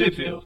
[0.00, 0.44] Sheffield.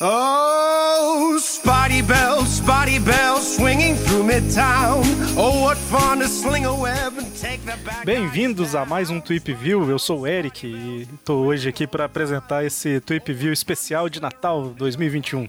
[0.00, 5.04] Oh, Spotty Bell, Spotty Bell, swinging through Midtown.
[5.36, 8.04] Oh, what fun to sling a web and take the back.
[8.04, 9.88] Bem-vindos a mais um Tweep View.
[9.88, 14.20] Eu sou o Eric e estou hoje aqui para apresentar esse Tweep View especial de
[14.20, 15.48] Natal 2021.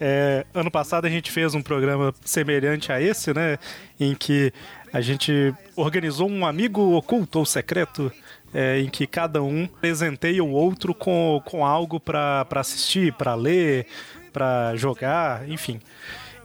[0.00, 3.58] É, ano passado a gente fez um programa semelhante a esse, né?
[4.00, 4.52] Em que
[4.94, 8.12] a gente organizou um amigo oculto ou secreto
[8.54, 13.88] é, em que cada um presenteia o outro com, com algo para assistir, para ler,
[14.32, 15.80] para jogar, enfim.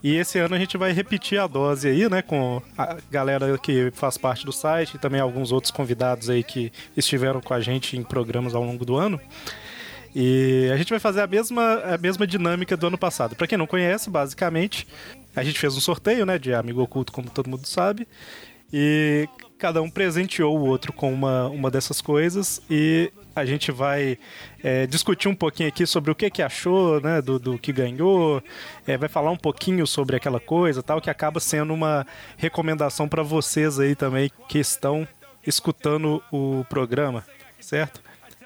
[0.02, 3.92] E esse ano a gente vai repetir a dose aí, né, com a galera que
[3.92, 7.96] faz parte do site e também alguns outros convidados aí que estiveram com a gente
[7.96, 9.20] em programas ao longo do ano.
[10.14, 13.36] E a gente vai fazer a mesma, a mesma dinâmica do ano passado.
[13.36, 14.86] Para quem não conhece, basicamente,
[15.34, 18.06] a gente fez um sorteio, né, de amigo oculto, como todo mundo sabe.
[18.72, 19.28] E
[19.58, 24.18] cada um presenteou o outro com uma, uma dessas coisas e a gente vai
[24.62, 28.42] é, discutir um pouquinho aqui sobre o que, que achou, né, do, do que ganhou,
[28.86, 33.22] é, vai falar um pouquinho sobre aquela coisa tal, que acaba sendo uma recomendação para
[33.22, 35.06] vocês aí também que estão
[35.46, 37.24] escutando o programa,
[37.60, 38.00] certo?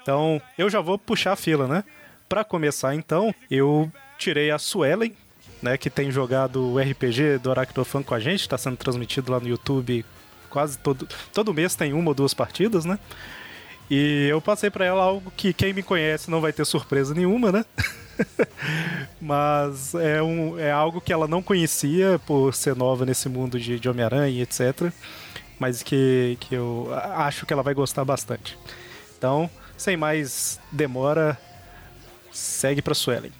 [0.05, 1.83] Então, eu já vou puxar a fila, né?
[2.29, 5.15] Para começar, então, eu tirei a Suelen,
[5.63, 9.39] né, que tem jogado o RPG do Aracnofan com a gente, está sendo transmitido lá
[9.39, 10.05] no YouTube
[10.47, 12.99] quase todo, todo mês tem uma ou duas partidas, né?
[13.89, 17.51] E eu passei para ela algo que quem me conhece não vai ter surpresa nenhuma,
[17.51, 17.65] né?
[19.19, 23.79] Mas é, um, é algo que ela não conhecia por ser nova nesse mundo de,
[23.79, 24.93] de Homem-Aranha etc.
[25.57, 28.55] Mas que, que eu acho que ela vai gostar bastante.
[29.17, 31.37] Então, sem mais demora,
[32.31, 33.31] segue para Suelen.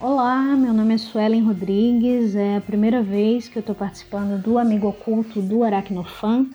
[0.00, 4.56] Olá, meu nome é Suelen Rodrigues, é a primeira vez que eu estou participando do
[4.58, 6.46] Amigo Oculto do Aracnofan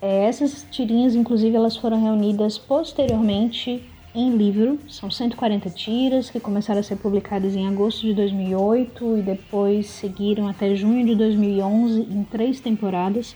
[0.00, 4.78] É, essas tirinhas, inclusive, elas foram reunidas posteriormente em livro.
[4.88, 10.46] São 140 tiras que começaram a ser publicadas em agosto de 2008 e depois seguiram
[10.46, 13.34] até junho de 2011 em três temporadas.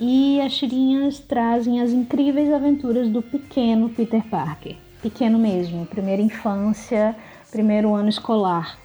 [0.00, 4.76] E as tirinhas trazem as incríveis aventuras do pequeno Peter Parker.
[5.00, 7.14] Pequeno mesmo, primeira infância,
[7.50, 8.78] primeiro ano escolar.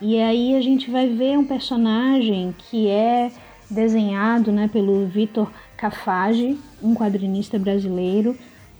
[0.00, 3.30] E aí a gente vai ver um personagem que é
[3.68, 8.36] desenhado né, pelo Vitor Cafage, um quadrinista brasileiro,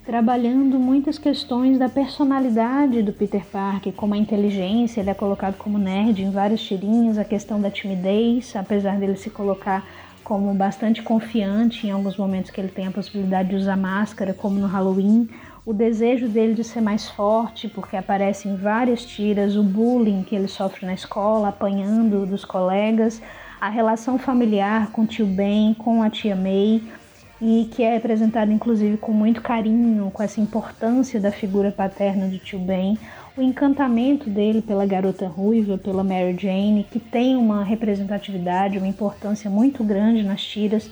[0.08, 5.76] trabalhando muitas questões da personalidade do Peter Parker, como a inteligência, ele é colocado como
[5.76, 9.86] nerd em várias tirinhas, a questão da timidez, apesar dele se colocar
[10.24, 14.58] como bastante confiante em alguns momentos que ele tem a possibilidade de usar máscara, como
[14.58, 15.28] no Halloween,
[15.66, 20.34] o desejo dele de ser mais forte, porque aparece em várias tiras, o bullying que
[20.34, 23.20] ele sofre na escola, apanhando dos colegas,
[23.60, 26.80] a relação familiar com o tio Ben, com a tia May,
[27.40, 32.38] e que é representado inclusive com muito carinho, com essa importância da figura paterna do
[32.38, 32.98] tio Ben,
[33.36, 39.48] o encantamento dele pela garota ruiva, pela Mary Jane, que tem uma representatividade, uma importância
[39.48, 40.90] muito grande nas tiras.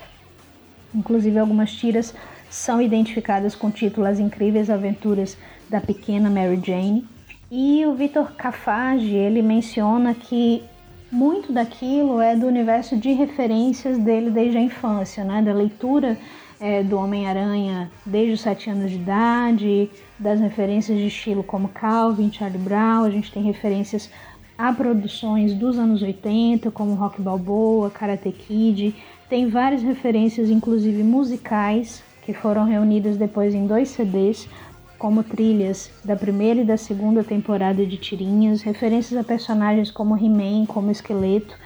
[0.94, 2.14] Inclusive algumas tiras
[2.48, 5.36] são identificadas com o título As Incríveis Aventuras
[5.68, 7.04] da Pequena Mary Jane.
[7.50, 10.62] E o Vitor Cafage, ele menciona que
[11.10, 15.42] muito daquilo é do universo de referências dele desde a infância, né?
[15.42, 16.18] Da leitura
[16.60, 22.32] é, do Homem-Aranha desde os sete anos de idade, das referências de estilo como Calvin,
[22.32, 24.10] Charlie Brown, a gente tem referências
[24.58, 28.94] a produções dos anos 80, como Rock Balboa, Karate Kid,
[29.28, 34.48] tem várias referências, inclusive musicais, que foram reunidas depois em dois CDs,
[34.98, 40.66] como trilhas da primeira e da segunda temporada de tirinhas, referências a personagens como He-Man,
[40.66, 41.56] como Esqueleto,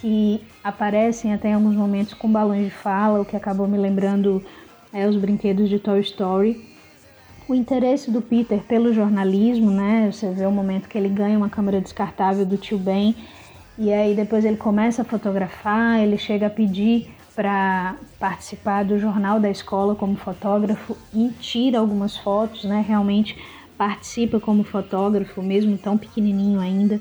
[0.00, 4.42] que aparecem até em alguns momentos com balões de fala, o que acabou me lembrando
[4.92, 6.72] é, os brinquedos de Toy Story.
[7.48, 10.10] O interesse do Peter pelo jornalismo, né?
[10.10, 13.14] Você vê o momento que ele ganha uma câmera descartável do tio Ben
[13.78, 19.40] e aí depois ele começa a fotografar, ele chega a pedir para participar do jornal
[19.40, 22.84] da escola como fotógrafo e tira algumas fotos, né?
[22.86, 23.38] Realmente
[23.76, 27.00] participa como fotógrafo, mesmo tão pequenininho ainda.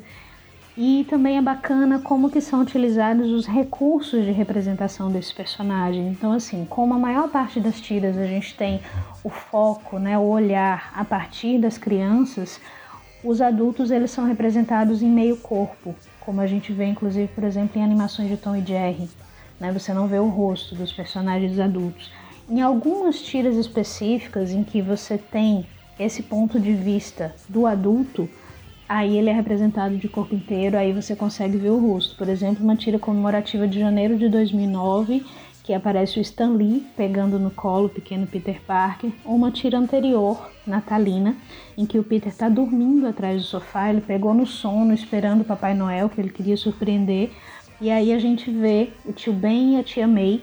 [0.78, 6.08] E também é bacana como que são utilizados os recursos de representação desse personagem.
[6.08, 8.80] Então, assim, como a maior parte das tiras a gente tem
[9.24, 12.60] o foco, né, o olhar a partir das crianças,
[13.22, 17.80] os adultos eles são representados em meio corpo, como a gente vê inclusive, por exemplo,
[17.80, 19.10] em animações de Tom e Jerry.
[19.62, 22.12] Né, você não vê o rosto dos personagens adultos.
[22.50, 25.68] Em algumas tiras específicas em que você tem
[26.00, 28.28] esse ponto de vista do adulto,
[28.90, 32.18] aí ele é representado de corpo inteiro, aí você consegue ver o rosto.
[32.18, 35.24] Por exemplo, uma tira comemorativa de janeiro de 2009,
[35.64, 39.78] que aparece o Stan Lee pegando no colo o pequeno Peter Parker, ou uma tira
[39.78, 41.36] anterior, natalina,
[41.78, 45.46] em que o Peter está dormindo atrás do sofá, ele pegou no sono esperando o
[45.46, 47.32] Papai Noel, que ele queria surpreender,
[47.82, 50.42] e aí a gente vê o tio Ben e a tia May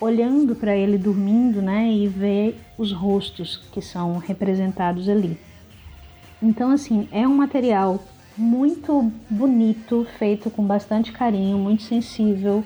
[0.00, 5.38] olhando para ele dormindo, né, e vê os rostos que são representados ali.
[6.42, 8.02] Então, assim, é um material
[8.36, 12.64] muito bonito, feito com bastante carinho, muito sensível,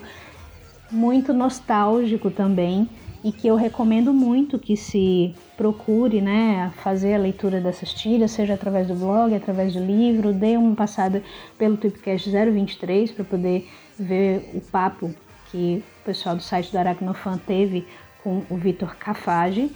[0.91, 2.87] muito nostálgico também
[3.23, 8.55] e que eu recomendo muito que se procure, né, fazer a leitura dessas tiras, seja
[8.55, 11.21] através do blog, através do livro, dê uma passada
[11.55, 13.69] pelo Tweepcast 023 para poder
[13.99, 15.13] ver o papo
[15.51, 17.85] que o pessoal do site do Aracnofan teve
[18.23, 19.71] com o Vitor Cafage.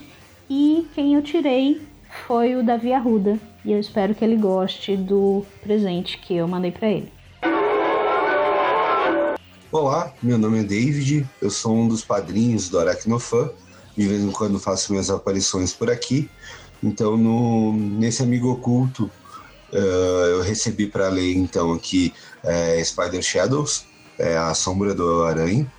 [0.49, 1.79] E quem eu tirei
[2.25, 6.71] foi o Davi Arruda, e eu espero que ele goste do presente que eu mandei
[6.71, 7.11] para ele.
[9.71, 13.51] Olá, meu nome é David, eu sou um dos padrinhos do Aracnofan.
[13.97, 16.29] De vez em quando faço minhas aparições por aqui.
[16.83, 19.09] Então, no, nesse amigo oculto,
[19.71, 22.13] uh, eu recebi para ler então aqui
[22.43, 23.85] é, Spider Shadows,
[24.17, 25.71] é a sombra do aranha,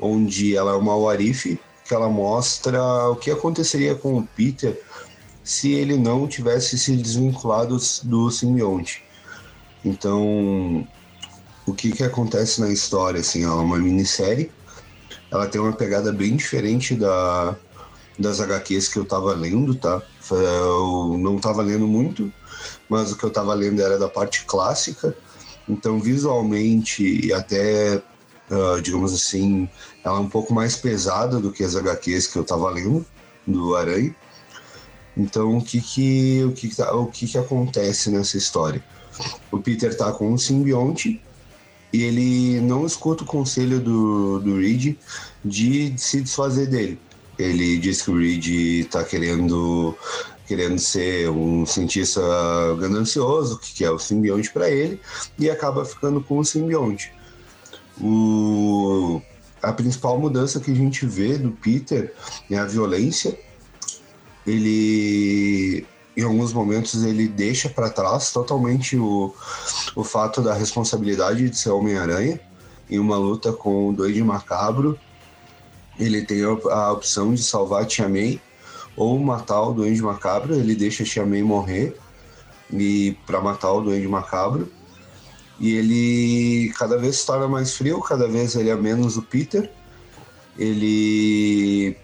[0.00, 4.78] onde ela é uma Warif que ela mostra o que aconteceria com o Peter
[5.42, 9.02] se ele não tivesse se desvinculado do simbionte.
[9.82, 10.86] Então,
[11.66, 14.52] o que que acontece na história, assim, ela é uma minissérie,
[15.30, 17.56] ela tem uma pegada bem diferente da,
[18.18, 20.02] das HQs que eu tava lendo, tá?
[20.30, 22.32] Eu não tava lendo muito,
[22.88, 25.16] mas o que eu tava lendo era da parte clássica,
[25.68, 28.02] então visualmente e até,
[28.50, 29.68] uh, digamos assim,
[30.02, 33.04] ela é um pouco mais pesada do que as HQs que eu tava lendo,
[33.46, 34.14] do Aranha.
[35.16, 38.82] Então o que que, o que, o que, que acontece nessa história?
[39.50, 41.20] O Peter tá com um simbionte
[41.92, 44.96] ele não escuta o conselho do, do Reed
[45.44, 46.98] de se desfazer dele.
[47.38, 49.96] Ele diz que o Reed está querendo
[50.46, 52.22] querendo ser um cientista
[52.80, 54.98] ganancioso, que é o simbionte para ele,
[55.38, 57.12] e acaba ficando com o simbionte.
[58.00, 59.20] O,
[59.62, 62.14] a principal mudança que a gente vê do Peter
[62.50, 63.38] é a violência.
[64.46, 65.86] Ele
[66.18, 69.32] em alguns momentos ele deixa para trás totalmente o,
[69.94, 72.40] o fato da responsabilidade de ser Homem-Aranha
[72.90, 74.98] em uma luta com o Duende Macabro.
[75.96, 78.40] Ele tem a opção de salvar a Tia May
[78.96, 80.56] ou matar o Duende Macabro.
[80.56, 81.96] Ele deixa a Tia May morrer
[82.72, 84.68] e para matar o Duende Macabro.
[85.60, 89.70] E ele cada vez se torna mais frio, cada vez ele é menos o Peter.
[90.58, 91.96] Ele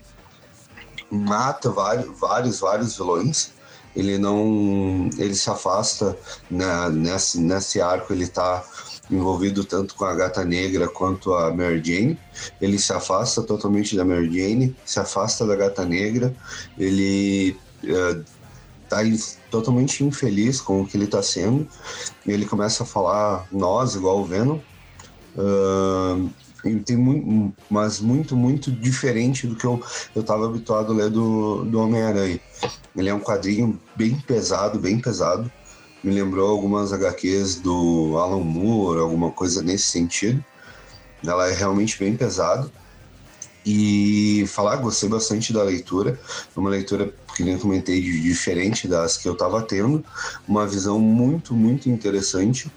[1.10, 3.53] mata vários, vários, vários vilões
[3.94, 6.16] ele não ele se afasta
[6.50, 8.64] né, nesse, nesse arco ele está
[9.10, 12.18] envolvido tanto com a Gata Negra quanto a Mary Jane.
[12.60, 16.34] Ele se afasta totalmente da Mary Jane se afasta da Gata Negra.
[16.78, 17.56] Ele
[18.82, 19.16] está é,
[19.50, 21.68] totalmente infeliz com o que ele está sendo.
[22.26, 24.58] Ele começa a falar nós igual o Venom.
[25.36, 26.30] Uh,
[26.78, 29.82] tem muito, mas muito, muito diferente do que eu
[30.16, 32.40] estava habituado a ler do, do Homem-Aranha.
[32.96, 35.50] Ele é um quadrinho bem pesado, bem pesado.
[36.02, 40.44] Me lembrou algumas HQs do Alan Moore, alguma coisa nesse sentido.
[41.26, 42.70] Ela é realmente bem pesada.
[43.66, 46.18] E falar, gostei bastante da leitura.
[46.54, 50.04] Uma leitura, que nem comentei, diferente das que eu estava tendo.
[50.46, 52.70] Uma visão muito, muito interessante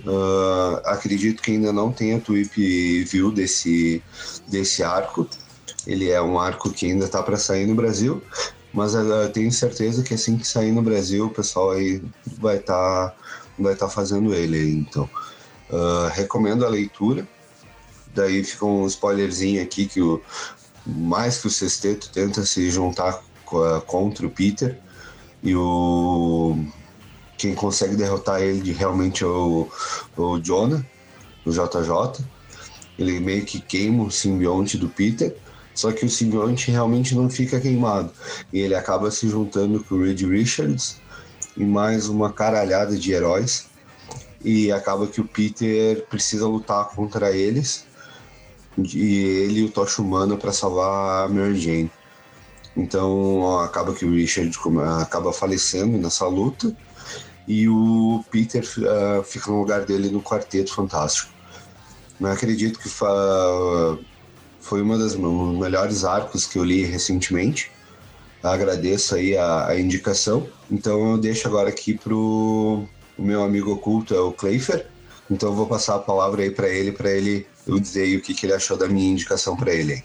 [0.00, 4.02] Uh, acredito que ainda não tenha Tweep View desse,
[4.48, 5.28] desse arco.
[5.86, 8.22] Ele é um arco que ainda está para sair no Brasil,
[8.72, 12.02] mas uh, tenho certeza que assim que sair no Brasil, o pessoal aí
[12.38, 13.16] vai estar tá,
[13.58, 14.72] vai tá fazendo ele.
[14.72, 15.08] Então,
[15.70, 17.26] uh, recomendo a leitura.
[18.14, 20.22] Daí fica um spoilerzinho aqui que o
[20.86, 23.22] mais que o sexteto tenta se juntar
[23.86, 24.78] contra o Peter
[25.42, 26.56] e o
[27.36, 29.68] quem consegue derrotar ele realmente é o,
[30.16, 30.84] o Jonah,
[31.44, 32.24] o JJ.
[32.98, 35.36] Ele meio que queima o simbionte do Peter,
[35.74, 38.12] só que o simbionte realmente não fica queimado.
[38.52, 41.00] E ele acaba se juntando com o Reed Richards
[41.56, 43.66] e mais uma caralhada de heróis.
[44.44, 47.86] E acaba que o Peter precisa lutar contra eles
[48.76, 51.90] e ele e o Tocha Humana para salvar a Mary Jane.
[52.76, 54.52] Então acaba que o Richard
[55.00, 56.76] acaba falecendo nessa luta
[57.46, 61.32] e o Peter uh, fica no lugar dele no Quarteto Fantástico.
[62.20, 67.70] Eu acredito que foi uma das melhores arcos que eu li recentemente.
[68.42, 70.48] agradeço aí a, a indicação.
[70.70, 72.86] Então eu deixo agora aqui pro
[73.16, 74.86] o meu amigo oculto, é o Cleifer.
[75.30, 78.34] Então eu vou passar a palavra aí para ele, para ele eu dizer o que,
[78.34, 80.02] que ele achou da minha indicação para ele.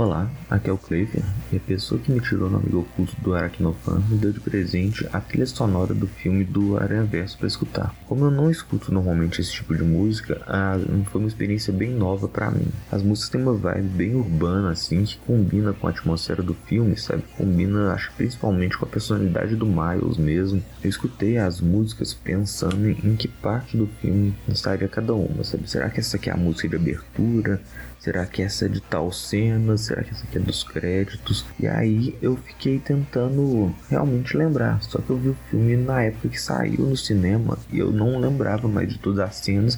[0.00, 3.34] Olá, aqui é o Cleifer e a pessoa que me tirou o nome oculto do
[3.34, 7.94] Aracnofan me deu de presente a trilha sonora do filme do Aranha Verso para escutar.
[8.08, 10.78] Como eu não escuto normalmente esse tipo de música, a,
[11.10, 12.68] foi uma experiência bem nova para mim.
[12.90, 16.96] As músicas têm uma vibe bem urbana assim, que combina com a atmosfera do filme,
[16.96, 17.22] sabe?
[17.36, 20.62] Combina, acho principalmente com a personalidade do Miles mesmo.
[20.82, 25.68] Eu escutei as músicas pensando em que parte do filme estaria cada uma, sabe?
[25.70, 27.60] Será que essa aqui é a música de abertura?
[28.00, 29.76] Será que essa é de tal cena?
[29.76, 31.44] Será que essa aqui é dos créditos?
[31.60, 34.82] E aí eu fiquei tentando realmente lembrar.
[34.82, 38.18] Só que eu vi o filme na época que saiu no cinema e eu não
[38.18, 39.76] lembrava mais de todas as cenas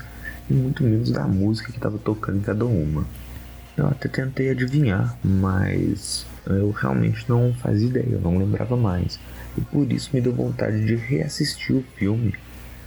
[0.49, 3.05] e muito menos da música que estava tocando em cada uma.
[3.76, 9.19] Eu até tentei adivinhar, mas eu realmente não fazia ideia, eu não lembrava mais.
[9.59, 12.37] E por isso me deu vontade de reassistir o filme,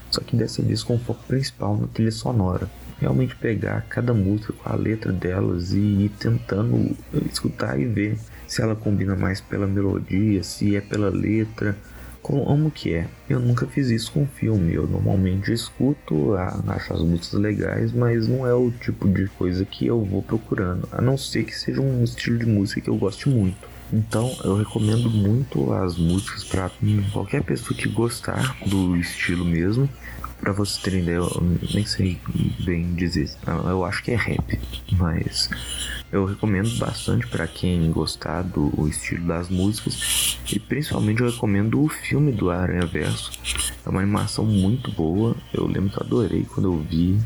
[0.10, 4.70] só que dessa vez com foco principal na trilha sonora realmente pegar cada música com
[4.70, 6.96] a letra delas e ir tentando
[7.32, 11.76] escutar e ver se ela combina mais pela melodia, se é pela letra,
[12.22, 13.08] como que é.
[13.30, 16.34] Eu nunca fiz isso com filme, eu normalmente escuto,
[16.68, 20.90] acho as músicas legais, mas não é o tipo de coisa que eu vou procurando,
[20.92, 23.76] a não ser que seja um estilo de música que eu goste muito.
[23.94, 26.72] Então eu recomendo muito as músicas para
[27.14, 29.88] qualquer pessoa que gostar do estilo mesmo
[30.46, 32.22] Pra vocês terem ideia, eu nem sei
[32.64, 33.32] bem dizer.
[33.68, 34.60] Eu acho que é rap,
[34.92, 35.50] mas
[36.12, 41.90] eu recomendo bastante para quem gostar do estilo das músicas e principalmente eu recomendo o
[41.90, 43.32] filme do Aranha Verso.
[43.84, 45.36] É uma animação muito boa.
[45.52, 47.20] Eu lembro que eu adorei quando eu vi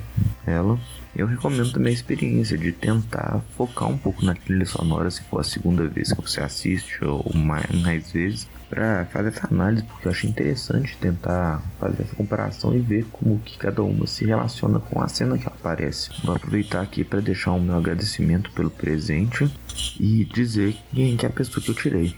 [0.48, 0.80] ela.
[1.14, 5.42] Eu recomendo também a experiência de tentar focar um pouco na trilha sonora se for
[5.42, 10.08] a segunda vez que você assiste ou mais, mais vezes para fazer essa análise, porque
[10.08, 14.80] eu achei interessante tentar fazer essa comparação e ver como que cada uma se relaciona
[14.80, 16.12] com a cena que aparece.
[16.24, 19.52] Vou aproveitar aqui para deixar o meu agradecimento pelo presente
[20.00, 22.16] e dizer quem que é a pessoa que eu tirei.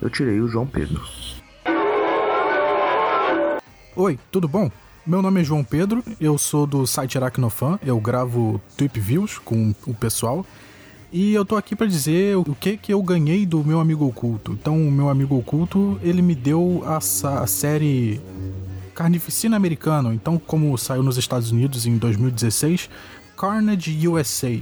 [0.00, 1.02] Eu tirei o João Pedro.
[3.94, 4.70] Oi, tudo bom?
[5.06, 9.72] Meu nome é João Pedro, eu sou do site Aracnofan, eu gravo Tweep Views com
[9.86, 10.44] o pessoal
[11.12, 14.52] e eu tô aqui para dizer o que que eu ganhei do meu amigo oculto.
[14.52, 17.00] Então, o meu amigo oculto, ele me deu a,
[17.46, 18.20] série
[18.94, 20.12] Carnificina Americano.
[20.12, 22.90] Então, como saiu nos Estados Unidos em 2016,
[23.36, 24.58] Carnage USA.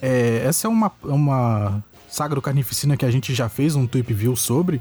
[0.00, 4.12] É, essa é uma, uma saga do Carnificina que a gente já fez um tweet
[4.14, 4.80] view sobre.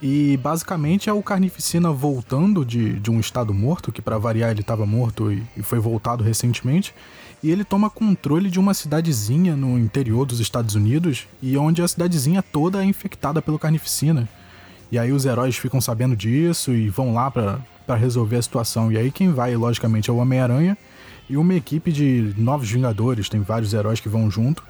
[0.00, 4.60] E basicamente é o Carnificina voltando de, de um estado morto, que para variar ele
[4.60, 6.94] estava morto e, e foi voltado recentemente
[7.44, 11.86] e ele toma controle de uma cidadezinha no interior dos Estados Unidos e onde a
[11.86, 14.26] cidadezinha toda é infectada pelo carnificina.
[14.90, 18.90] E aí os heróis ficam sabendo disso e vão lá para resolver a situação.
[18.90, 20.74] E aí quem vai, logicamente, é o Homem-Aranha
[21.28, 24.64] e uma equipe de novos Vingadores, tem vários heróis que vão junto.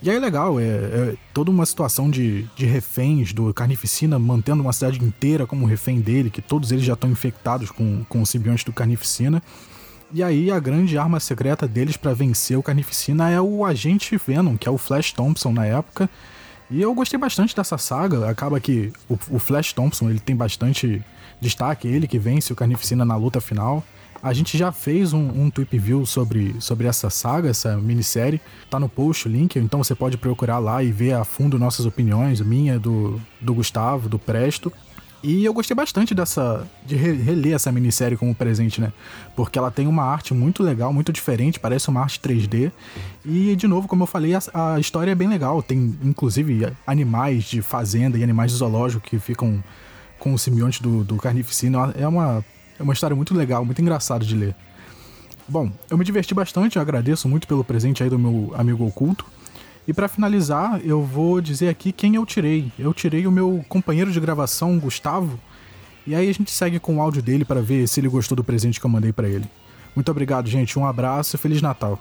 [0.00, 4.62] E aí é legal, é, é, toda uma situação de, de reféns do Carnificina, mantendo
[4.62, 8.26] uma cidade inteira como refém dele, que todos eles já estão infectados com, com o
[8.26, 9.42] simbionte do Carnificina.
[10.14, 14.58] E aí a grande arma secreta deles para vencer o Carnificina é o Agente Venom,
[14.58, 16.08] que é o Flash Thompson na época.
[16.70, 18.28] E eu gostei bastante dessa saga.
[18.28, 21.02] Acaba que o, o Flash Thompson ele tem bastante
[21.40, 23.82] destaque, ele que vence o Carnificina na luta final.
[24.22, 28.40] A gente já fez um, um tweet view sobre, sobre essa saga, essa minissérie.
[28.70, 31.86] Tá no post o link, então você pode procurar lá e ver a fundo nossas
[31.86, 34.70] opiniões, minha, do, do Gustavo, do Presto.
[35.22, 36.66] E eu gostei bastante dessa.
[36.84, 38.92] de reler essa minissérie como presente, né?
[39.36, 42.72] Porque ela tem uma arte muito legal, muito diferente, parece uma arte 3D.
[43.24, 45.62] E, de novo, como eu falei, a, a história é bem legal.
[45.62, 49.62] Tem, inclusive, animais de fazenda e animais de zoológico que ficam
[50.18, 51.94] com o simbionte do, do carnificina.
[51.96, 52.44] É uma,
[52.78, 54.56] é uma história muito legal, muito engraçada de ler.
[55.48, 59.24] Bom, eu me diverti bastante, eu agradeço muito pelo presente aí do meu amigo oculto.
[59.86, 62.70] E para finalizar, eu vou dizer aqui quem eu tirei.
[62.78, 65.38] Eu tirei o meu companheiro de gravação, Gustavo.
[66.06, 68.44] E aí a gente segue com o áudio dele para ver se ele gostou do
[68.44, 69.44] presente que eu mandei para ele.
[69.94, 70.78] Muito obrigado, gente.
[70.78, 71.98] Um abraço e feliz Natal.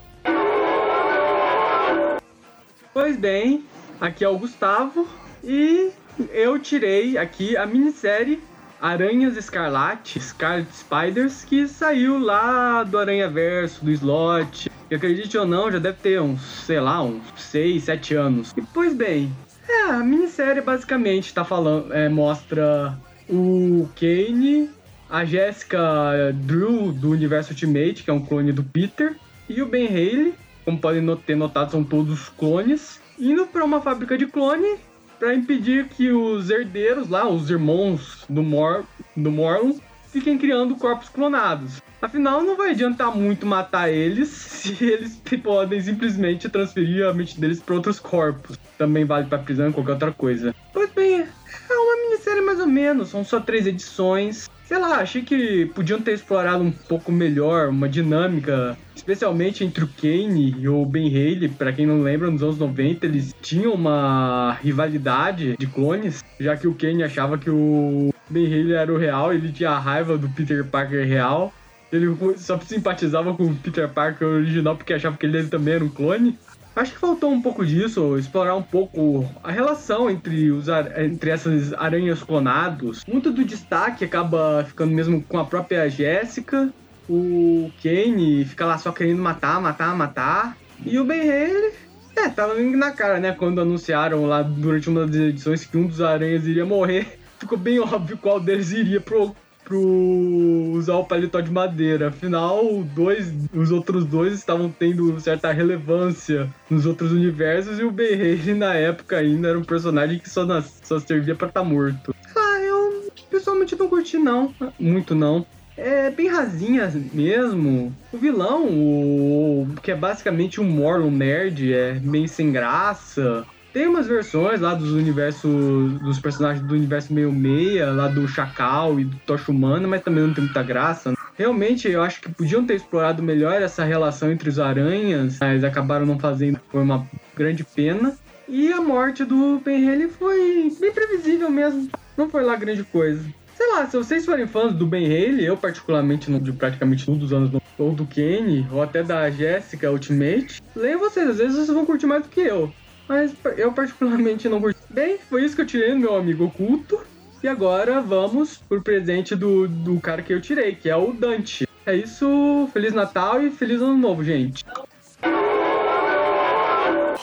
[2.93, 3.63] Pois bem,
[3.99, 5.07] aqui é o Gustavo
[5.43, 5.89] e
[6.31, 8.39] eu tirei aqui a minissérie
[8.81, 14.71] Aranhas Escarlate, Scarlet Spiders, que saiu lá do Aranha Verso, do Slot.
[14.89, 18.53] E acredite ou não, já deve ter uns, sei lá, uns 6, 7 anos.
[18.57, 19.31] E pois bem,
[19.69, 22.97] é, a minissérie basicamente tá falando, é, mostra
[23.29, 24.69] o Kane,
[25.07, 29.15] a Jessica Drew do Universo Ultimate, que é um clone do Peter,
[29.47, 30.33] e o Ben Haley,
[30.65, 34.79] como podem ter notado, são todos clones, indo para uma fábrica de clone
[35.21, 38.83] para impedir que os herdeiros lá, os irmãos do, Mor
[39.15, 39.77] do Morlun,
[40.11, 41.79] fiquem criando corpos clonados.
[42.01, 47.61] Afinal, não vai adiantar muito matar eles se eles podem simplesmente transferir a mente deles
[47.61, 48.57] para outros corpos.
[48.79, 50.55] Também vale para prisão e qualquer outra coisa.
[50.73, 54.49] Pois bem, é uma minissérie mais ou menos, são só três edições.
[54.71, 59.89] Sei lá, achei que podiam ter explorado um pouco melhor uma dinâmica, especialmente entre o
[60.01, 61.49] Kane e o Ben Haley.
[61.49, 66.69] Para quem não lembra, nos anos 90 eles tinham uma rivalidade de clones, já que
[66.69, 70.29] o Kane achava que o Ben Haley era o real, ele tinha a raiva do
[70.29, 71.53] Peter Parker real.
[71.91, 75.89] Ele só simpatizava com o Peter Parker original porque achava que ele também era um
[75.89, 76.39] clone.
[76.75, 81.73] Acho que faltou um pouco disso, explorar um pouco a relação entre, os, entre essas
[81.73, 83.03] aranhas clonados.
[83.05, 86.73] Muito do destaque acaba ficando mesmo com a própria Jéssica.
[87.09, 90.57] O Kane fica lá só querendo matar, matar, matar.
[90.85, 91.73] E o Ben Haley,
[92.15, 93.33] é, tava na cara, né?
[93.33, 97.19] Quando anunciaram lá durante uma das edições que um dos aranhas iria morrer.
[97.39, 102.09] Ficou bem óbvio qual deles iria pro, pro usar o paletó de madeira.
[102.09, 108.53] Afinal, dois, os outros dois estavam tendo certa relevância nos outros universos e o Haley,
[108.53, 112.15] na época ainda era um personagem que só, nas, só servia para estar tá morto.
[112.35, 115.45] Ah, eu pessoalmente não curti não, muito não.
[115.77, 117.95] É bem rasinha mesmo.
[118.11, 123.45] O vilão, o, que é basicamente um Morlun nerd, é meio sem graça.
[123.73, 128.99] Tem umas versões lá dos universos, dos personagens do universo meio meia, lá do Chacal
[128.99, 131.13] e do Tocha Humana, mas também não tem muita graça.
[131.37, 136.05] Realmente, eu acho que podiam ter explorado melhor essa relação entre os aranhas, mas acabaram
[136.05, 138.13] não fazendo, foi uma grande pena.
[138.45, 141.87] E a morte do Ben Haley foi bem previsível mesmo,
[142.17, 143.23] não foi lá grande coisa.
[143.55, 147.31] Sei lá, se vocês forem fãs do Ben Haley, eu particularmente, de praticamente todos os
[147.31, 151.85] anos, ou do Kenny, ou até da Jessica Ultimate, leiam vocês, às vezes vocês vão
[151.85, 152.73] curtir mais do que eu
[153.07, 154.79] mas eu particularmente não curti.
[154.89, 156.99] Bem, foi isso que eu tirei no meu amigo oculto.
[157.43, 161.67] E agora vamos pro presente do, do cara que eu tirei, que é o Dante.
[161.85, 164.63] É isso, Feliz Natal e Feliz Ano Novo, gente.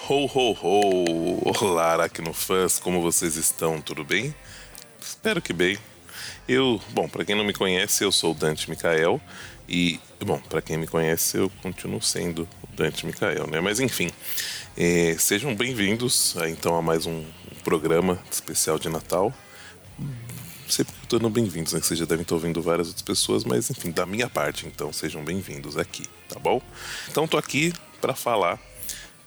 [0.09, 1.53] Ho, ho, ho!
[1.62, 3.81] Olá, Aracnofãs, como vocês estão?
[3.81, 4.35] Tudo bem?
[5.01, 5.79] Espero que bem.
[6.49, 9.21] Eu, bom, para quem não me conhece, eu sou o Dante Micael
[9.69, 13.61] e, bom, para quem me conhece, eu continuo sendo o Dante Micael, né?
[13.61, 14.11] Mas enfim,
[14.81, 17.25] é, sejam bem-vindos então a mais um,
[17.64, 19.35] programa especial de Natal.
[20.69, 21.81] Sempre dando bem-vindos, né?
[21.81, 25.25] Vocês já devem estar ouvindo várias outras pessoas, mas enfim, da minha parte, então sejam
[25.25, 26.62] bem-vindos aqui, tá bom?
[27.09, 28.57] Então tô aqui para falar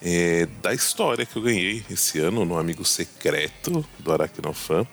[0.01, 4.87] é, da história que eu ganhei esse ano no Amigo Secreto do Aracnofan,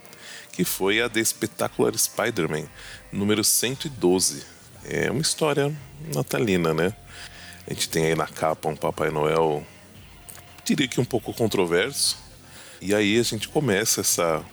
[0.52, 2.66] que foi a The Spectacular Spider-Man,
[3.12, 4.42] número 112.
[4.84, 5.72] É uma história
[6.12, 6.92] natalina, né?
[7.64, 9.64] A gente tem aí na capa um Papai Noel
[10.68, 12.16] diria que um pouco controverso.
[12.80, 14.44] E aí a gente começa essa,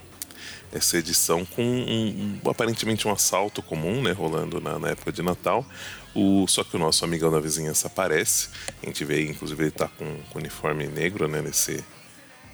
[0.72, 5.22] essa edição com um, um, aparentemente um assalto comum, né, rolando na, na, época de
[5.22, 5.66] Natal.
[6.14, 8.50] O, só que o nosso amigão da vizinhança aparece.
[8.82, 11.84] A gente vê, inclusive, ele tá com, com uniforme negro, né, nesse,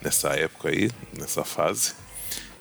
[0.01, 1.93] nessa época aí, nessa fase.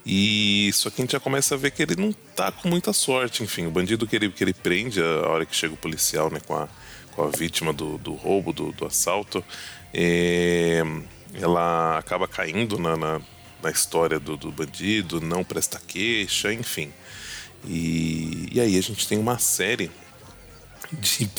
[0.04, 2.92] E só que a gente já começa a ver que ele não tá com muita
[2.92, 3.42] sorte.
[3.42, 6.40] Enfim, o bandido que ele, que ele prende a hora que chega o policial, né,
[6.46, 6.68] com a,
[7.14, 9.44] com a vítima do, do roubo, do, do assalto,
[9.92, 10.82] é,
[11.34, 13.20] ela acaba caindo na, na,
[13.62, 16.92] na história do, do, bandido, não presta queixa, enfim.
[17.64, 19.90] E, e aí a gente tem uma série
[20.92, 21.30] de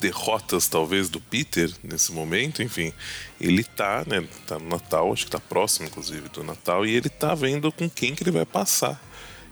[0.00, 2.92] derrotas talvez do Peter nesse momento, enfim,
[3.38, 7.08] ele tá, né, tá no Natal, acho que tá próximo inclusive do Natal e ele
[7.08, 9.00] tá vendo com quem que ele vai passar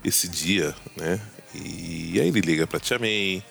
[0.03, 1.21] esse dia, né?
[1.55, 3.43] E aí ele liga para Tia May,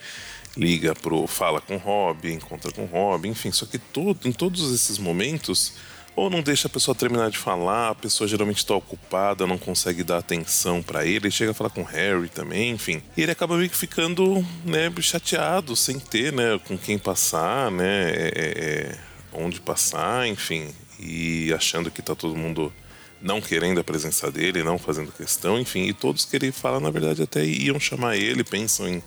[0.58, 4.98] liga pro fala com Rob, encontra com Rob, enfim, só que todo, em todos esses
[4.98, 5.74] momentos
[6.15, 10.04] ou não deixa a pessoa terminar de falar, a pessoa geralmente está ocupada, não consegue
[10.04, 13.04] dar atenção para ele, ele chega a falar com o Harry também, enfim.
[13.15, 18.10] E ele acaba meio que ficando, né, chateado, sem ter, né, com quem passar, né,
[18.10, 18.98] é, é, é
[19.32, 22.74] onde passar, enfim, e achando que tá todo mundo
[23.22, 26.89] não querendo a presença dele, não fazendo questão, enfim, e todos que ele fala, na
[26.89, 29.04] verdade, até iam chamar ele, pensam em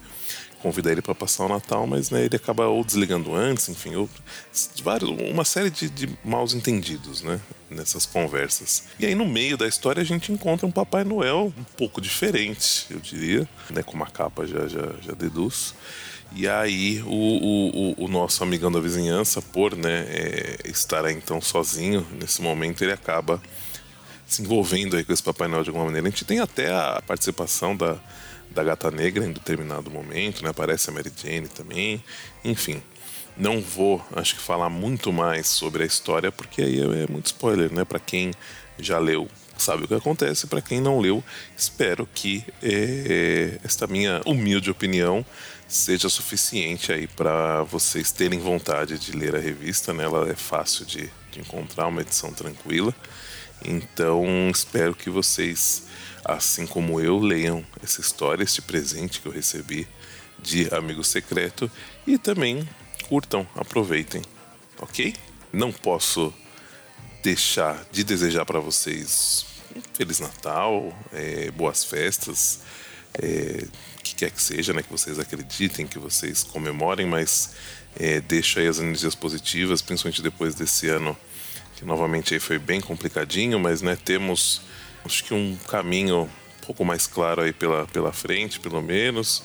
[0.63, 4.09] convidar ele para passar o Natal, mas né, ele acaba ou desligando antes, enfim, ou,
[4.83, 8.85] vários, uma série de, de maus entendidos, né, nessas conversas.
[8.99, 12.87] E aí no meio da história a gente encontra um Papai Noel um pouco diferente,
[12.91, 15.75] eu diria, né, como a capa já, já, já deduz.
[16.33, 21.41] E aí o, o, o, nosso amigão da vizinhança, por né, é, estar aí, então
[21.41, 23.43] sozinho nesse momento, ele acaba
[24.29, 26.07] se envolvendo aí com esse Papai Noel de alguma maneira.
[26.07, 27.99] A gente tem até a participação da,
[28.51, 30.51] da Gata Negra em determinado momento, né?
[30.51, 32.03] Aparece a Mary Jane também,
[32.45, 32.83] enfim.
[33.37, 37.73] Não vou, acho que falar muito mais sobre a história porque aí é, muito spoiler,
[37.73, 37.85] né?
[37.85, 38.33] Para quem
[38.79, 39.29] já leu
[39.61, 40.47] sabe o que acontece.
[40.47, 41.23] Para quem não leu,
[41.57, 45.25] espero que é, esta minha humilde opinião
[45.69, 49.93] seja suficiente aí para vocês terem vontade de ler a revista.
[49.93, 50.05] Né?
[50.05, 52.95] Ela é fácil de, de encontrar, uma edição tranquila.
[53.65, 55.85] Então espero que vocês,
[56.25, 59.87] assim como eu, leiam essa história, este presente que eu recebi
[60.39, 61.71] de Amigo Secreto
[62.07, 62.69] e também
[63.09, 64.23] curtam, aproveitem,
[64.79, 65.15] ok?
[65.53, 66.33] Não posso
[67.23, 69.47] deixar de desejar para vocês
[69.95, 72.61] Feliz Natal, é, boas festas,
[73.15, 73.67] é,
[74.03, 77.55] que quer que seja, né, que vocês acreditem, que vocês comemorem, mas
[77.99, 81.17] é, deixa aí as energias positivas, principalmente depois desse ano
[81.77, 84.63] que novamente aí foi bem complicadinho, mas né, temos
[85.05, 89.43] acho que um caminho um pouco mais claro aí pela, pela frente, pelo menos.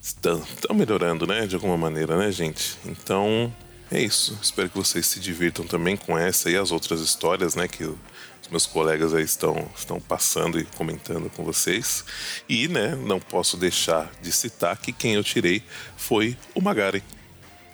[0.00, 2.78] Estão, melhorando, né, de alguma maneira, né, gente?
[2.84, 3.52] Então,
[3.90, 4.38] é isso.
[4.40, 7.84] Espero que vocês se divirtam também com essa e as outras histórias, né, que
[8.50, 12.04] meus colegas aí estão, estão passando e comentando com vocês.
[12.48, 15.62] E, né, não posso deixar de citar que quem eu tirei
[15.96, 17.02] foi o Magari.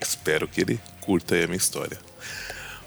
[0.01, 1.99] Espero que ele curta aí a minha história.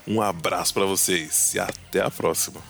[0.05, 2.61] Um abraço para vocês e até a próxima.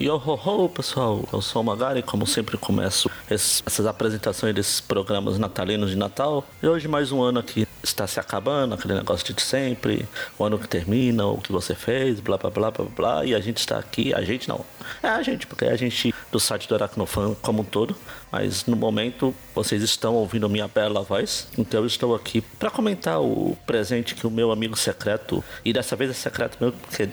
[0.00, 4.80] Yo ho ho, pessoal, eu sou o Magari, como sempre começo esses, essas apresentações desses
[4.80, 6.44] programas natalinos de Natal.
[6.62, 10.08] E hoje mais um ano aqui está se acabando, aquele negócio de sempre,
[10.38, 13.40] o ano que termina, o que você fez, blá blá blá blá blá, e a
[13.40, 14.64] gente está aqui, a gente não,
[15.02, 17.96] é a gente, porque é a gente do site do Aracnofan como um todo,
[18.30, 23.20] mas no momento vocês estão ouvindo minha bela voz, então eu estou aqui para comentar
[23.20, 27.08] o presente que o meu amigo secreto, e dessa vez é secreto mesmo, porque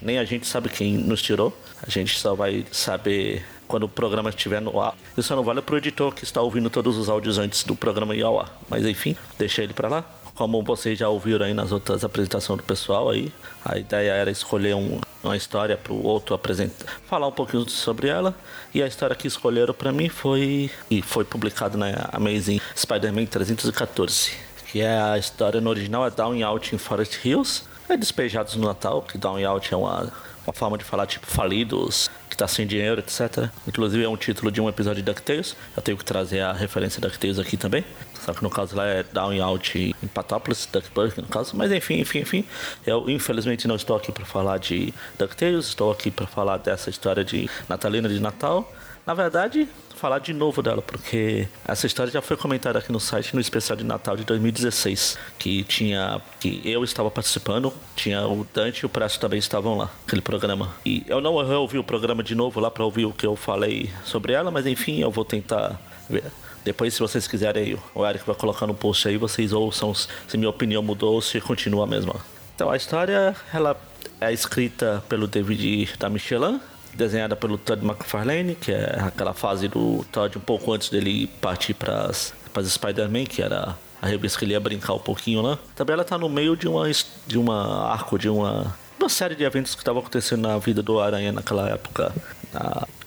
[0.00, 4.30] nem a gente sabe quem nos tirou, a gente só vai saber quando o programa
[4.30, 4.96] estiver no ar.
[5.16, 8.16] Isso não vale para o editor que está ouvindo todos os áudios antes do programa
[8.16, 8.58] ir ao ar.
[8.68, 10.19] Mas enfim, deixa ele para lá.
[10.40, 13.30] Como vocês já ouviram aí nas outras apresentações do pessoal aí,
[13.62, 18.08] a ideia era escolher um, uma história para o outro apresentar, falar um pouquinho sobre
[18.08, 18.34] ela.
[18.72, 24.32] E a história que escolheram para mim foi e foi publicada na Amazing Spider-Man 314,
[24.72, 28.66] que é a história no original é Down Out in Forest Hills, é despejados no
[28.66, 30.10] Natal, que Down Out é uma
[30.46, 33.50] uma forma de falar tipo falidos, tá sem dinheiro, etc.
[33.68, 35.54] Inclusive é um título de um episódio de DuckTales.
[35.76, 37.84] Eu tenho que trazer a referência DuckTales aqui também.
[38.24, 41.54] Só que no caso lá é Down and Out em Patópolis, Duckburg no caso.
[41.54, 42.44] Mas enfim, enfim, enfim.
[42.86, 47.22] Eu infelizmente não estou aqui para falar de DuckTales, estou aqui para falar dessa história
[47.22, 48.70] de Natalina de Natal.
[49.10, 53.34] Na verdade, falar de novo dela, porque essa história já foi comentada aqui no site
[53.34, 58.82] no especial de Natal de 2016, que tinha que eu estava participando, tinha o Dante
[58.82, 60.72] e o Presto também estavam lá, aquele programa.
[60.86, 63.90] E eu não ouvi o programa de novo lá para ouvir o que eu falei
[64.04, 65.76] sobre ela, mas enfim, eu vou tentar
[66.08, 66.22] ver.
[66.62, 70.50] Depois, se vocês quiserem, o Eric vai colocar no post aí, vocês ouçam se minha
[70.50, 72.14] opinião mudou ou se continua a mesma.
[72.54, 73.76] Então, a história, ela
[74.20, 76.60] é escrita pelo David da Michelin,
[76.94, 81.74] desenhada pelo Todd McFarlane, que é aquela fase do Todd um pouco antes dele partir
[81.74, 82.32] para as
[82.66, 85.58] Spider-Man, que era a revista que ele ia brincar um pouquinho lá.
[85.74, 86.90] Também ela tá no meio de uma
[87.26, 91.00] de uma arco de uma uma série de eventos que estavam acontecendo na vida do
[91.00, 92.12] Aranha naquela época.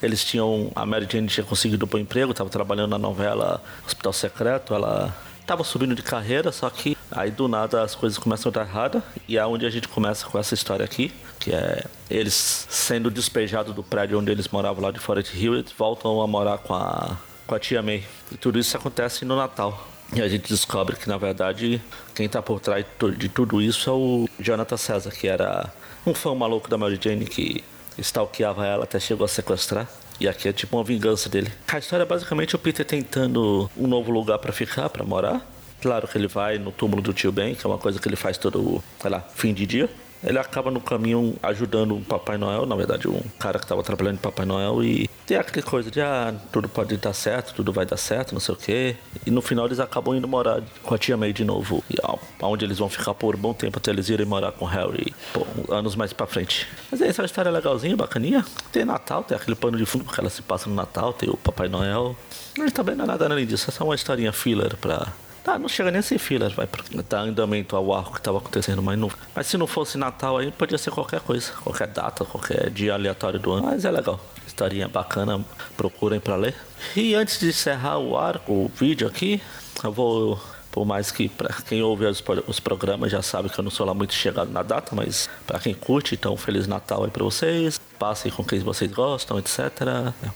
[0.01, 4.13] Eles tinham a Mary Jane tinha conseguido um bom emprego, estava trabalhando na novela Hospital
[4.13, 8.53] Secreto, ela estava subindo de carreira, só que aí do nada as coisas começam a
[8.53, 11.13] dar errada e é onde a gente começa com essa história aqui,
[11.43, 15.73] que é eles sendo despejados do prédio onde eles moravam lá de Forest Hill, eles
[15.77, 18.03] voltam a morar com a, com a tia May.
[18.31, 19.89] E tudo isso acontece no Natal.
[20.15, 21.81] E a gente descobre que, na verdade,
[22.15, 22.85] quem está por trás
[23.17, 25.69] de tudo isso é o Jonathan César, que era
[26.05, 27.63] um fã maluco da Mary Jane que
[27.97, 29.89] stalkeava ela até chegou a sequestrar.
[30.21, 31.51] E aqui é tipo uma vingança dele.
[31.67, 35.45] A história é basicamente o Peter tentando um novo lugar para ficar, para morar.
[35.81, 38.15] Claro que ele vai no túmulo do tio Ben, que é uma coisa que ele
[38.15, 39.89] faz todo, sei lá, fim de dia
[40.23, 44.15] ele acaba no caminho ajudando o Papai Noel, na verdade, um cara que estava trabalhando
[44.15, 47.85] de Papai Noel e tem aquela coisa de ah, tudo pode dar certo, tudo vai
[47.85, 48.95] dar certo, não sei o quê.
[49.25, 52.17] E no final eles acabam indo morar com a tia May de novo, e ó,
[52.41, 55.13] onde eles vão ficar por um bom tempo até eles irem morar com o Harry,
[55.33, 56.67] pô, anos mais pra frente.
[56.91, 58.45] Mas é, essa é uma história legalzinha, bacaninha.
[58.71, 61.37] Tem Natal, tem aquele pano de fundo que ela se passa no Natal, tem o
[61.37, 62.15] Papai Noel.
[62.57, 65.07] Mas também não é nada além disso, é só uma historinha filler pra
[65.43, 66.67] Tá, não chega nem a ser fila, vai
[67.07, 69.11] tá andamento ao arco que tava acontecendo, mas não.
[69.35, 73.39] Mas se não fosse Natal aí, podia ser qualquer coisa, qualquer data, qualquer dia aleatório
[73.39, 73.65] do ano.
[73.65, 74.19] Mas é legal.
[74.47, 75.43] Historinha bacana,
[75.75, 76.55] procurem para ler.
[76.95, 79.41] E antes de encerrar o arco, o vídeo aqui,
[79.83, 80.39] eu vou
[80.71, 83.85] por mais que para quem ouve os, os, programas já sabe que eu não sou
[83.85, 87.79] lá muito chegado na data, mas para quem curte, então Feliz Natal aí para vocês.
[87.99, 89.59] Passem com quem vocês gostam, etc.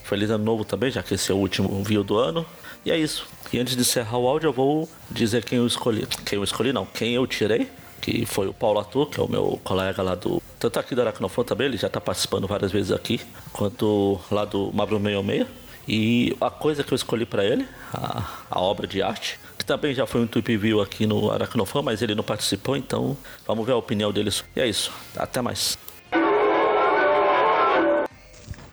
[0.03, 2.45] Feliz Ano Novo também, já que esse é o último vídeo do ano.
[2.85, 3.27] E é isso.
[3.51, 6.05] E antes de encerrar o áudio, eu vou dizer quem eu escolhi.
[6.25, 7.69] Quem eu escolhi não, quem eu tirei.
[8.01, 10.41] que foi o Paulo Ator, que é o meu colega lá do.
[10.59, 13.19] Tanto aqui do Aracnofon também, ele já está participando várias vezes aqui,
[13.51, 15.47] quanto lá do Mabro 66.
[15.87, 19.93] E a coisa que eu escolhi para ele, a, a, obra de arte, que também
[19.93, 23.71] já foi um tweet view aqui no Aracnofan, mas ele não participou, então vamos ver
[23.71, 24.29] a opinião dele.
[24.55, 25.77] E é isso, até mais.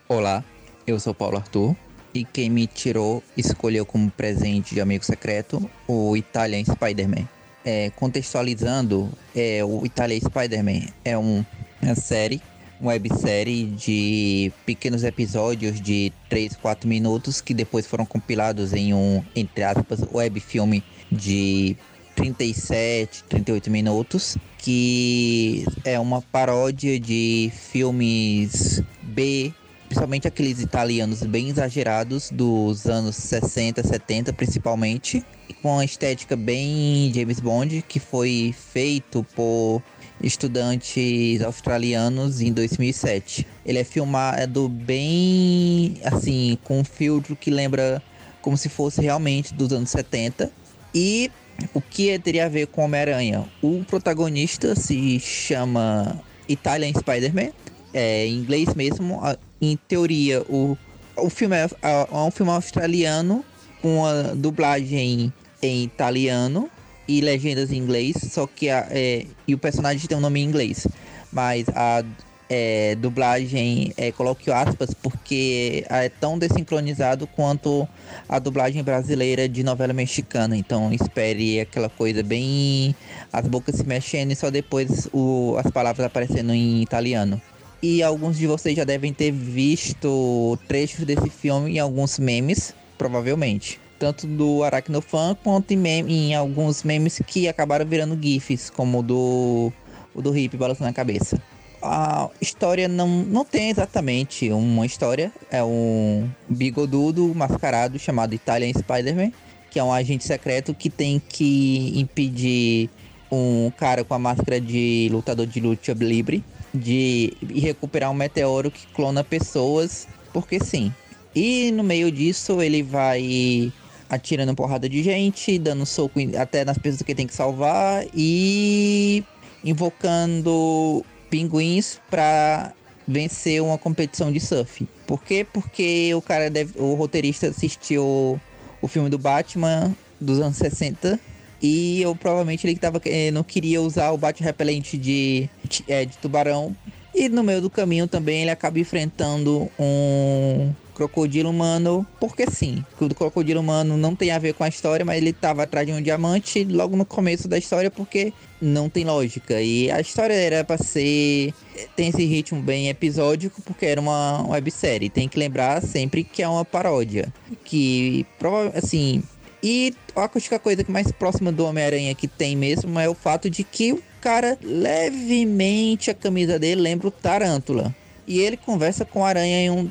[0.09, 0.43] Olá,
[0.87, 1.77] eu sou Paulo Arthur
[2.15, 7.29] e quem me tirou escolheu como presente de amigo secreto o Italian Spider-Man.
[7.65, 11.45] É, contextualizando, é, o Italian Spider-Man é um,
[11.83, 12.41] uma série
[12.81, 19.65] websérie de pequenos episódios de 3, 4 minutos que depois foram compilados em um, entre
[19.65, 21.77] aspas, web filme de
[22.15, 29.53] 37, 38 minutos, que é uma paródia de filmes B,
[29.95, 35.25] principalmente aqueles italianos bem exagerados dos anos 60, 70 principalmente,
[35.63, 39.81] com uma estética bem James Bond, que foi feito por
[40.21, 43.47] estudantes australianos em 2007.
[43.65, 48.03] Ele é filmado bem assim, com um filtro que lembra
[48.43, 50.51] como se fosse realmente dos anos 70.
[50.93, 51.31] E
[51.73, 53.45] o que teria a ver com Homem-Aranha?
[53.63, 57.53] O protagonista se chama Italian Spider-Man,
[57.95, 59.21] é, em inglês mesmo.
[59.61, 60.77] Em teoria, o,
[61.17, 63.45] o filme é, é um filme australiano
[63.81, 66.69] com a dublagem em italiano
[67.07, 70.45] e legendas em inglês, só que a, é, e o personagem tem um nome em
[70.45, 70.87] inglês,
[71.33, 72.03] mas a
[72.49, 77.89] é, dublagem é, coloque aspas porque é tão desincronizado quanto
[78.29, 80.57] a dublagem brasileira de novela mexicana.
[80.57, 82.95] Então espere aquela coisa bem
[83.33, 87.41] as bocas se mexendo e só depois o, as palavras aparecendo em italiano.
[87.87, 93.79] E alguns de vocês já devem ter visto trechos desse filme em alguns memes, provavelmente.
[93.99, 99.03] Tanto do Aracnofan quanto em, meme, em alguns memes que acabaram virando GIFs, como o
[99.03, 99.73] do,
[100.15, 101.39] o do Hip balançando a cabeça.
[101.83, 109.31] A história não, não tem exatamente uma história, é um bigodudo mascarado chamado Italian Spider-Man,
[109.71, 112.89] que é um agente secreto que tem que impedir
[113.31, 116.43] um cara com a máscara de lutador de luta livre
[116.75, 120.93] de recuperar um meteoro que clona pessoas, porque sim.
[121.35, 123.73] E no meio disso ele vai
[124.11, 129.25] atirando porrada de gente, dando soco até nas pessoas que tem que salvar e
[129.65, 132.73] invocando pinguins para
[133.07, 134.87] vencer uma competição de surf.
[135.07, 135.47] Por quê?
[135.51, 138.41] Porque o cara deve, o roteirista assistiu
[138.81, 141.19] o filme do Batman dos anos 60
[141.65, 146.05] e eu provavelmente ele tava, eh, não queria usar o bate repelente de, de, é,
[146.05, 146.77] de tubarão.
[147.15, 152.85] E no meio do caminho também ele acaba enfrentando um crocodilo humano, porque sim.
[153.01, 155.93] O crocodilo humano não tem a ver com a história, mas ele estava atrás de
[155.95, 159.59] um diamante logo no começo da história, porque não tem lógica.
[159.63, 161.55] E a história era para ser.
[161.97, 165.09] tem esse ritmo bem episódico, porque era uma websérie.
[165.09, 167.33] Tem que lembrar sempre que é uma paródia.
[167.65, 168.27] Que,
[168.75, 169.23] assim.
[169.67, 173.49] E a única coisa que mais próxima do Homem-Aranha que tem mesmo é o fato
[173.49, 177.95] de que o cara, levemente, a camisa dele lembra o Tarântula
[178.27, 179.83] e ele conversa com a aranha em um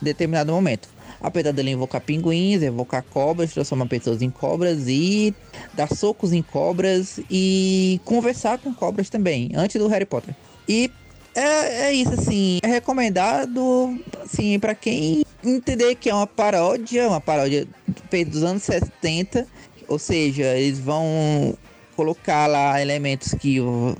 [0.00, 0.88] determinado momento.
[1.20, 5.34] Apesar dele invocar pinguins, invocar cobras, transformar pessoas em cobras e
[5.74, 10.34] dar socos em cobras e conversar com cobras também, antes do Harry Potter.
[10.66, 10.90] E
[11.34, 17.20] é, é isso, assim, é recomendado, assim, para quem entender que é uma paródia, uma
[17.20, 17.66] paródia
[18.08, 19.46] feita dos anos 70,
[19.88, 21.56] ou seja, eles vão
[21.96, 23.58] colocar lá elementos que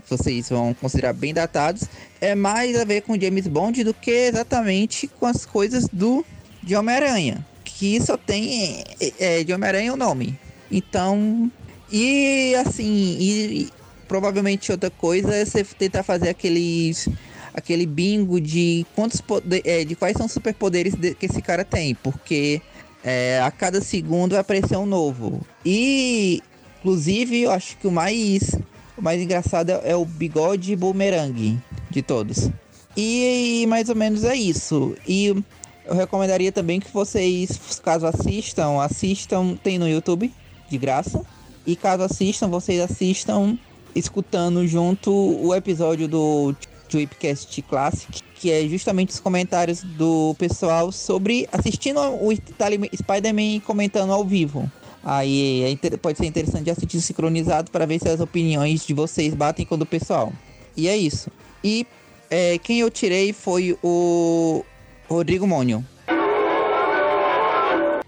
[0.08, 1.84] vocês vão considerar bem datados,
[2.20, 6.24] é mais a ver com James Bond do que exatamente com as coisas do
[6.62, 10.38] de Homem-Aranha, que só tem é, é, de Homem-Aranha o nome.
[10.70, 11.50] Então,
[11.90, 13.68] e assim, e,
[14.10, 17.08] provavelmente outra coisa é você tentar fazer aqueles
[17.54, 21.94] aquele bingo de quantos poder, é, de quais são os superpoderes que esse cara tem,
[21.94, 22.60] porque
[23.04, 25.40] é, a cada segundo vai aparecer um novo.
[25.64, 26.42] E
[26.80, 28.54] Inclusive, eu acho que o mais,
[28.96, 31.58] o mais engraçado é o bigode boomerang
[31.90, 32.50] de todos.
[32.96, 34.96] E, e mais ou menos é isso.
[35.06, 40.32] E eu recomendaria também que vocês, caso assistam, assistam, tem no YouTube,
[40.70, 41.22] de graça.
[41.66, 43.58] E caso assistam, vocês assistam
[43.94, 46.54] escutando junto o episódio do
[46.88, 54.24] Tripcast Classic, que é justamente os comentários do pessoal sobre assistindo o Spider-Man comentando ao
[54.24, 54.70] vivo.
[55.02, 59.64] Aí é, pode ser interessante assistir sincronizado para ver se as opiniões de vocês batem
[59.64, 60.32] com o do pessoal.
[60.76, 61.30] E é isso.
[61.64, 61.86] E
[62.30, 64.64] é, quem eu tirei foi o
[65.08, 65.84] Rodrigo Mônio.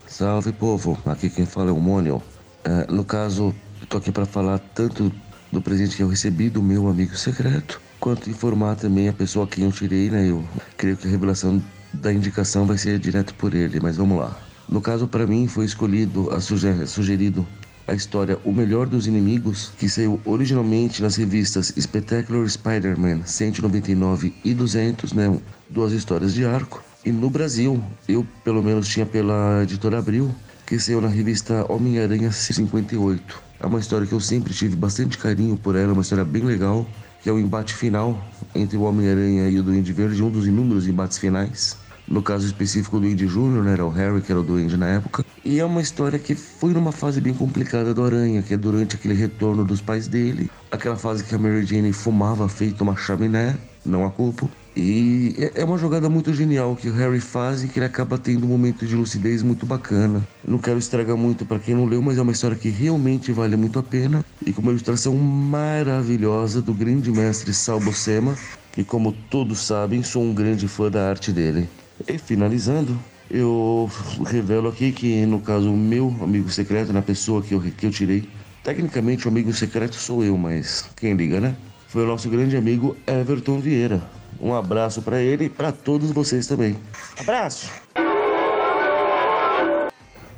[0.07, 2.23] Salve povo, aqui quem fala é o Mônio.
[2.65, 3.55] É, no caso,
[3.89, 5.13] tô aqui para falar tanto
[5.53, 9.49] do presente que eu recebi do meu amigo secreto, quanto informar também a pessoa a
[9.49, 10.31] quem eu tirei, né?
[10.31, 10.43] Eu
[10.79, 11.63] creio que a revelação
[11.93, 14.37] da indicação vai ser direto por ele, mas vamos lá.
[14.69, 17.47] No caso, para mim, foi escolhido, a suger, sugerido
[17.87, 24.55] a história O Melhor dos Inimigos, que saiu originalmente nas revistas Spectacular Spider-Man 199 e
[24.55, 25.39] 200, né?
[25.69, 26.83] Duas histórias de arco.
[27.05, 30.35] E no Brasil, eu pelo menos tinha pela editora Abril,
[30.67, 33.52] que saiu na revista Homem-Aranha 58.
[33.63, 36.85] É uma história que eu sempre tive bastante carinho por ela, uma história bem legal,
[37.23, 38.21] que é o embate final
[38.57, 41.79] entre o Homem-Aranha e o Duende Verde, um dos inúmeros embates finais.
[42.09, 44.89] No caso específico do Duende Júnior, né, era o Harry, que era o Duende na
[44.89, 45.25] época.
[45.45, 48.97] E é uma história que foi numa fase bem complicada do Aranha, que é durante
[48.97, 50.51] aquele retorno dos pais dele.
[50.73, 54.51] Aquela fase que a Mary Jane fumava feito uma chaminé, não a culpo.
[54.75, 58.17] E é, é uma jogada muito genial que o Harry faz e que ele acaba
[58.17, 60.27] tendo um momento de lucidez muito bacana.
[60.47, 63.57] Não quero estragar muito para quem não leu, mas é uma história que realmente vale
[63.57, 68.35] muito a pena e com uma ilustração maravilhosa do grande mestre Sal Buscema,
[68.73, 71.69] que como todos sabem, sou um grande fã da arte dele.
[72.09, 72.99] E finalizando,
[73.31, 73.91] eu
[74.27, 77.91] revelo aqui que no caso o meu amigo secreto, na pessoa que eu, que eu
[77.91, 78.27] tirei,
[78.65, 81.55] tecnicamente o amigo secreto sou eu, mas quem liga, né?
[81.89, 84.03] Foi o nosso grande amigo Everton Vieira.
[84.41, 86.77] Um abraço para ele e para todos vocês também.
[87.19, 87.71] Abraço!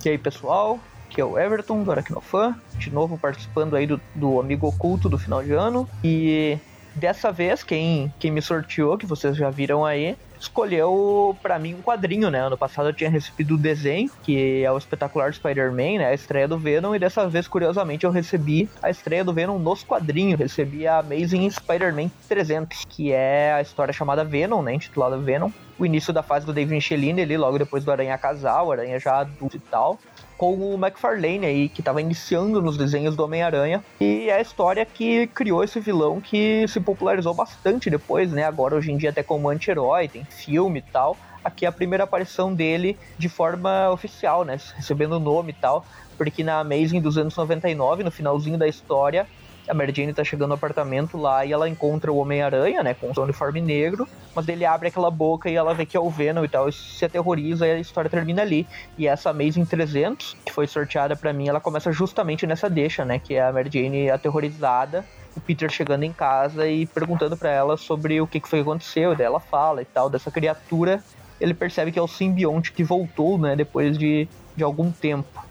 [0.05, 0.79] E aí, pessoal?
[1.07, 5.17] Aqui é o Everton do Aracnofan, de novo participando aí do, do Amigo Oculto do
[5.17, 5.89] final de ano.
[6.03, 6.59] E
[6.95, 11.83] dessa vez, quem, quem me sorteou, que vocês já viram aí, escolheu para mim um
[11.83, 12.41] quadrinho, né?
[12.41, 16.07] Ano passado eu tinha recebido o desenho, que é o espetacular Spider-Man, né?
[16.07, 19.83] A estreia do Venom, e dessa vez, curiosamente, eu recebi a estreia do Venom nos
[19.83, 20.39] quadrinhos.
[20.39, 24.75] Recebi a Amazing Spider-Man 300, que é a história chamada Venom, né?
[24.75, 25.51] Intitulada Venom.
[25.79, 29.19] O início da fase do David Michelin, ali, logo depois do Aranha Casal, Aranha já
[29.19, 29.99] adulto e tal
[30.37, 33.85] com o McFarlane aí, que estava iniciando nos desenhos do Homem-Aranha.
[34.01, 38.45] E é a história que criou esse vilão que se popularizou bastante depois, né?
[38.45, 41.17] Agora, hoje em dia, até como anti-herói, tem filme e tal.
[41.45, 44.59] Aqui é a primeira aparição dele de forma oficial, né?
[44.77, 45.85] Recebendo o nome e tal.
[46.17, 49.27] Porque na Amazing dos anos 99, no finalzinho da história,
[49.69, 53.13] a Mary Jane tá chegando no apartamento lá e ela encontra o Homem-Aranha, né, com
[53.15, 56.45] o uniforme negro, mas ele abre aquela boca e ela vê que é o Venom
[56.45, 58.67] e tal, e se aterroriza e a história termina ali.
[58.99, 63.19] E essa Amazing 300, que foi sorteada para mim, ela começa justamente nessa deixa, né,
[63.19, 65.05] que é a Mary Jane aterrorizada,
[65.37, 68.69] o Peter chegando em casa e perguntando para ela sobre o que, que foi que
[68.69, 71.03] aconteceu, daí ela fala e tal, dessa criatura,
[71.41, 75.43] ele percebe que é o simbionte que voltou, né, depois de, de algum tempo.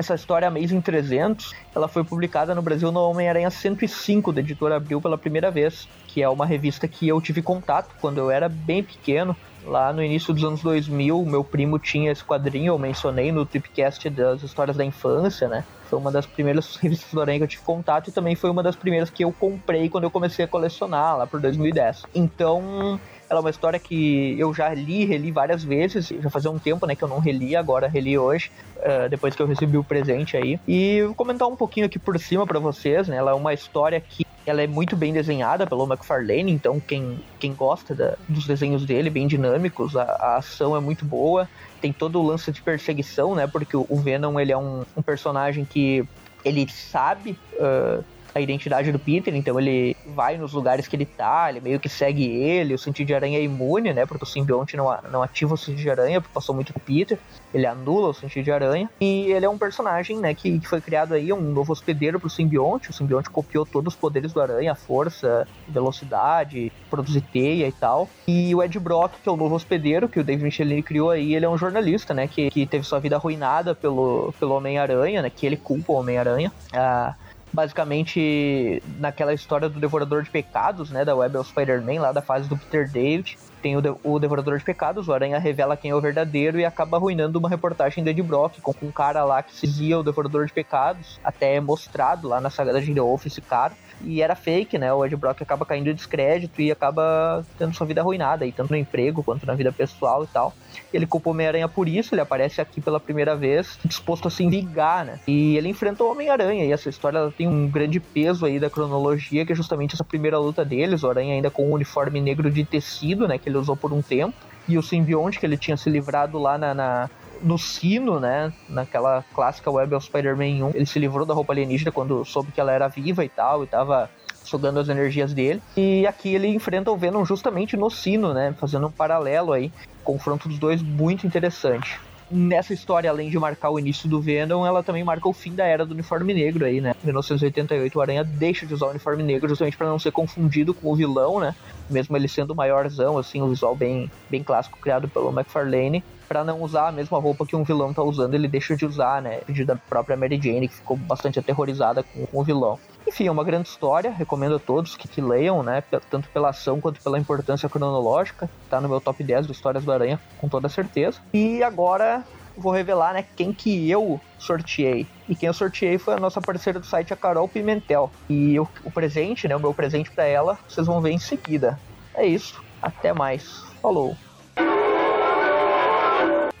[0.00, 4.98] Essa história Amazing 300, ela foi publicada no Brasil no Homem-Aranha 105 da editora Abril
[4.98, 8.82] pela primeira vez, que é uma revista que eu tive contato quando eu era bem
[8.82, 9.36] pequeno.
[9.62, 14.08] Lá no início dos anos 2000, meu primo tinha esse quadrinho, eu mencionei no Tripcast
[14.08, 15.66] das histórias da infância, né?
[15.90, 18.62] Foi uma das primeiras revistas do Aranha que eu tive contato e também foi uma
[18.62, 22.04] das primeiras que eu comprei quando eu comecei a colecionar, lá por 2010.
[22.14, 22.98] Então,
[23.30, 26.84] ela é uma história que eu já li, reli várias vezes, já fazia um tempo,
[26.84, 30.36] né, que eu não reli, agora reli hoje, uh, depois que eu recebi o presente
[30.36, 30.58] aí.
[30.66, 34.00] E vou comentar um pouquinho aqui por cima para vocês, né, ela é uma história
[34.00, 38.84] que ela é muito bem desenhada pelo McFarlane, então quem, quem gosta da, dos desenhos
[38.84, 41.48] dele, bem dinâmicos, a, a, ação é muito boa,
[41.80, 45.02] tem todo o lance de perseguição, né, porque o, o Venom, ele é um, um
[45.02, 46.04] personagem que
[46.44, 47.38] ele sabe...
[47.54, 48.02] Uh,
[48.34, 51.88] a identidade do Peter, então ele vai nos lugares que ele tá, ele meio que
[51.88, 55.54] segue ele, o sentido de aranha é imune, né, porque o simbionte não, não ativa
[55.54, 57.18] o sentido de aranha, porque passou muito com o Peter,
[57.52, 60.80] ele anula o sentido de aranha, e ele é um personagem, né, que, que foi
[60.80, 64.74] criado aí, um novo hospedeiro pro simbionte, o simbionte copiou todos os poderes do aranha,
[64.74, 70.08] força, velocidade, produzir teia e tal, e o Ed Brock, que é o novo hospedeiro,
[70.08, 73.00] que o David Michelin criou aí, ele é um jornalista, né, que, que teve sua
[73.00, 77.14] vida arruinada pelo, pelo Homem-Aranha, né, que ele culpa o Homem-Aranha, ah,
[77.52, 82.48] basicamente naquela história do Devorador de Pecados, né, da Web of Spider-Man, lá da fase
[82.48, 83.38] do Peter David.
[83.62, 86.64] Tem o, de o Devorador de Pecados, o Aranha revela quem é o verdadeiro e
[86.64, 90.02] acaba arruinando uma reportagem do Ed Brock com um cara lá que se dizia o
[90.02, 94.22] Devorador de Pecados, até é mostrado lá na saga da Gilda Wolf esse cara e
[94.22, 94.92] era fake, né?
[94.92, 98.70] O Ed Brock acaba caindo em descrédito e acaba tendo sua vida arruinada, aí, tanto
[98.70, 100.54] no emprego quanto na vida pessoal e tal.
[100.92, 104.46] Ele culpa o Homem-Aranha por isso, ele aparece aqui pela primeira vez, disposto a se
[104.48, 105.20] vingar, né?
[105.26, 109.44] E ele enfrenta o Homem-Aranha, e essa história tem um grande peso aí da cronologia,
[109.44, 112.64] que é justamente essa primeira luta deles, o Aranha ainda com um uniforme negro de
[112.64, 113.38] tecido, né?
[113.38, 114.34] Que ele usou por um tempo.
[114.68, 117.10] E o simbionte que ele tinha se livrado lá na, na
[117.42, 118.52] no sino, né?
[118.68, 122.60] Naquela clássica Web of Spider-Man 1, ele se livrou da roupa alienígena quando soube que
[122.60, 124.10] ela era viva e tal, e tava
[124.44, 125.62] sugando as energias dele.
[125.76, 128.54] E aqui ele enfrenta o Venom justamente no sino, né?
[128.58, 129.72] Fazendo um paralelo aí.
[130.02, 132.00] Confronto dos dois muito interessante.
[132.30, 135.66] nessa história, além de marcar o início do Venom, ela também marca o fim da
[135.66, 136.94] era do uniforme negro aí, né?
[137.02, 140.72] Em 1988, o Aranha deixa de usar o uniforme negro justamente para não ser confundido
[140.72, 141.54] com o vilão, né?
[141.88, 146.62] Mesmo ele sendo maiorzão, assim, o visual bem, bem clássico criado pelo McFarlane, para não
[146.62, 149.38] usar a mesma roupa que um vilão tá usando, ele deixa de usar, né?
[149.38, 152.78] Pedido da própria Mary Jane, que ficou bastante aterrorizada com, com o vilão.
[153.04, 155.82] Enfim, é uma grande história, recomendo a todos que, que leiam, né?
[156.08, 158.48] Tanto pela ação quanto pela importância cronológica.
[158.70, 161.18] Tá no meu top 10 de Histórias do Aranha, com toda certeza.
[161.34, 162.22] E agora
[162.56, 165.08] vou revelar, né, quem que eu sorteei.
[165.28, 168.08] E quem eu sorteei foi a nossa parceira do site, a Carol Pimentel.
[168.28, 171.76] E eu, o presente, né, o meu presente para ela, vocês vão ver em seguida.
[172.14, 172.62] É isso.
[172.80, 173.64] Até mais.
[173.82, 174.16] Falou.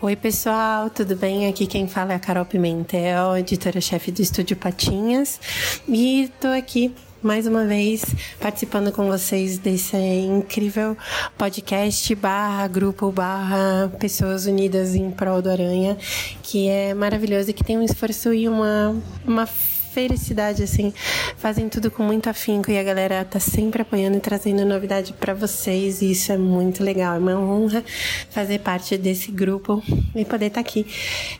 [0.02, 1.46] Oi, pessoal, tudo bem?
[1.46, 5.38] Aqui quem fala é a Carol Pimentel, editora-chefe do Estúdio Patinhas.
[5.86, 8.02] E tô aqui mais uma vez
[8.40, 10.96] participando com vocês desse incrível
[11.36, 15.98] podcast barra grupo barra pessoas unidas em prol do Aranha,
[16.42, 18.96] que é maravilhoso e que tem um esforço e uma,
[19.26, 19.46] uma
[19.92, 20.92] felicidade, assim.
[21.36, 25.34] Fazem tudo com muito afinco e a galera tá sempre apoiando e trazendo novidade para
[25.34, 26.02] vocês.
[26.02, 27.16] E isso é muito legal.
[27.16, 27.84] É uma honra
[28.30, 29.82] fazer parte desse grupo
[30.14, 30.86] e poder estar tá aqui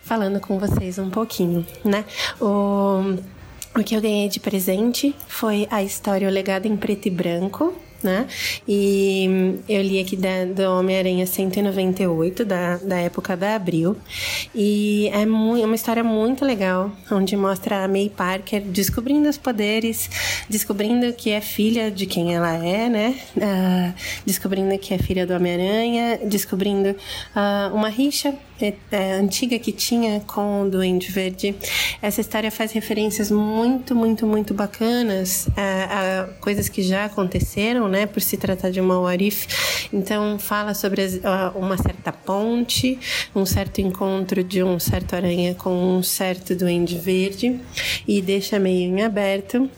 [0.03, 2.05] falando com vocês um pouquinho, né?
[2.41, 3.41] O.
[3.73, 7.73] O que eu ganhei de presente foi a história O Legado em Preto e Branco,
[8.03, 8.27] né?
[8.67, 13.97] E eu li aqui da, do Homem-Aranha 198, da, da época da Abril.
[14.55, 20.11] E é, é uma história muito legal, onde mostra a May Parker descobrindo os poderes,
[20.49, 23.15] descobrindo que é filha de quem ela é, né?
[23.37, 23.95] Uh,
[24.25, 28.35] descobrindo que é filha do Homem-Aranha, descobrindo uh, uma rixa
[29.19, 31.55] antiga que tinha com o Duende Verde.
[32.01, 38.07] Essa história faz referências muito, muito, muito bacanas a, a coisas que já aconteceram, né?
[38.07, 39.47] Por se tratar de uma Warif.
[39.93, 41.21] Então, fala sobre as,
[41.55, 42.99] uma certa ponte,
[43.35, 47.61] um certo encontro de um certo aranha com um certo Duende Verde
[48.07, 49.71] e deixa meio em aberto.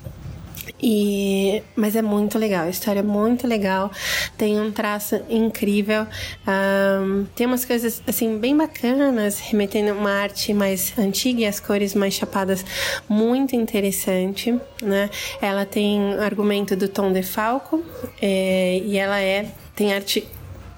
[0.83, 3.91] E, mas é muito legal, a história é muito legal,
[4.37, 6.07] tem um traço incrível,
[6.47, 11.95] um, tem umas coisas assim bem bacanas, remetendo uma arte mais antiga e as cores
[11.95, 12.65] mais chapadas,
[13.09, 15.09] muito interessante, né?
[15.41, 17.83] Ela tem argumento do Tom DeFalco
[18.21, 20.27] é, e ela é tem arte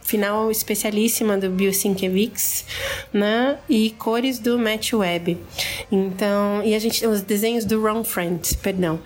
[0.04, 2.64] final especialíssima do Bill Sienkiewicz,
[3.12, 3.58] né?
[3.68, 5.38] E cores do Matt Webb.
[5.90, 9.00] Então, e a gente os desenhos do Ron Friend, perdão.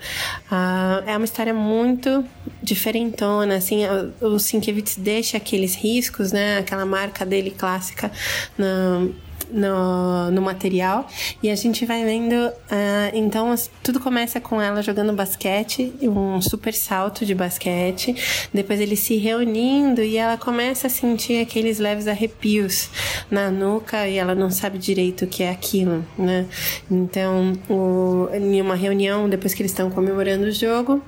[0.51, 2.23] Uh, é uma história muito
[2.61, 3.83] diferentona, assim,
[4.21, 6.59] o, o Sienkiewicz deixa aqueles riscos, né?
[6.59, 8.11] Aquela marca dele clássica
[8.57, 9.15] no
[9.51, 11.07] no, no material
[11.41, 12.33] e a gente vai vendo.
[12.33, 18.15] Uh, então, tudo começa com ela jogando basquete, um super salto de basquete,
[18.53, 22.89] depois ele se reunindo e ela começa a sentir aqueles leves arrepios
[23.29, 26.45] na nuca e ela não sabe direito o que é aquilo, né?
[26.89, 31.01] Então, o, em uma reunião, depois que eles estão comemorando o jogo,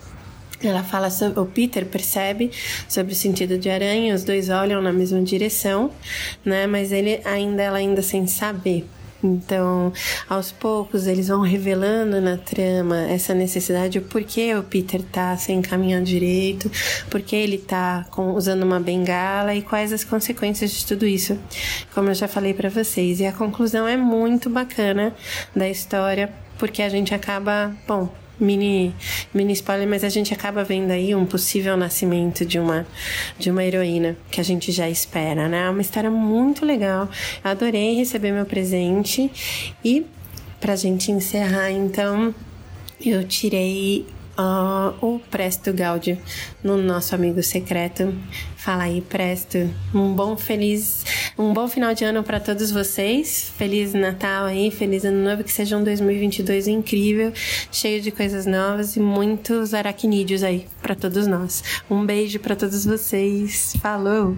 [0.64, 2.52] ela fala sobre, o Peter percebe
[2.88, 5.92] sobre o sentido de aranha, os dois olham na mesma direção,
[6.44, 6.68] né?
[6.68, 8.86] Mas ele ainda ela ainda sem saber.
[9.24, 9.94] Então,
[10.28, 15.62] aos poucos eles vão revelando na trama essa necessidade, o porquê o Peter tá sem
[15.62, 16.72] caminhar direito,
[17.10, 21.38] porque ele tá com, usando uma bengala e quais as consequências de tudo isso,
[21.94, 23.20] como eu já falei para vocês.
[23.20, 25.16] E a conclusão é muito bacana
[25.56, 28.10] da história, porque a gente acaba, bom,
[28.42, 28.94] mini,
[29.34, 32.86] mini spoiler, mas a gente acaba vendo aí um possível nascimento de uma,
[33.38, 35.68] de uma heroína que a gente já espera, né?
[35.68, 37.10] É uma história muito legal.
[37.44, 39.32] Adorei receber meu presente
[39.86, 40.06] e
[40.60, 42.34] pra gente encerrar, então,
[43.04, 44.06] eu tirei
[44.38, 46.18] uh, o Presto Gaudio
[46.64, 48.14] no nosso amigo secreto.
[48.56, 49.58] Fala aí, Presto.
[49.94, 51.04] Um bom feliz,
[51.38, 53.52] um bom final de ano para todos vocês.
[53.58, 57.34] Feliz Natal aí, feliz ano novo, que seja um 2022 incrível,
[57.72, 61.64] cheio de coisas novas e muitos aracnídeos aí para todos nós.
[61.90, 63.74] Um beijo para todos vocês.
[63.82, 64.38] Falou.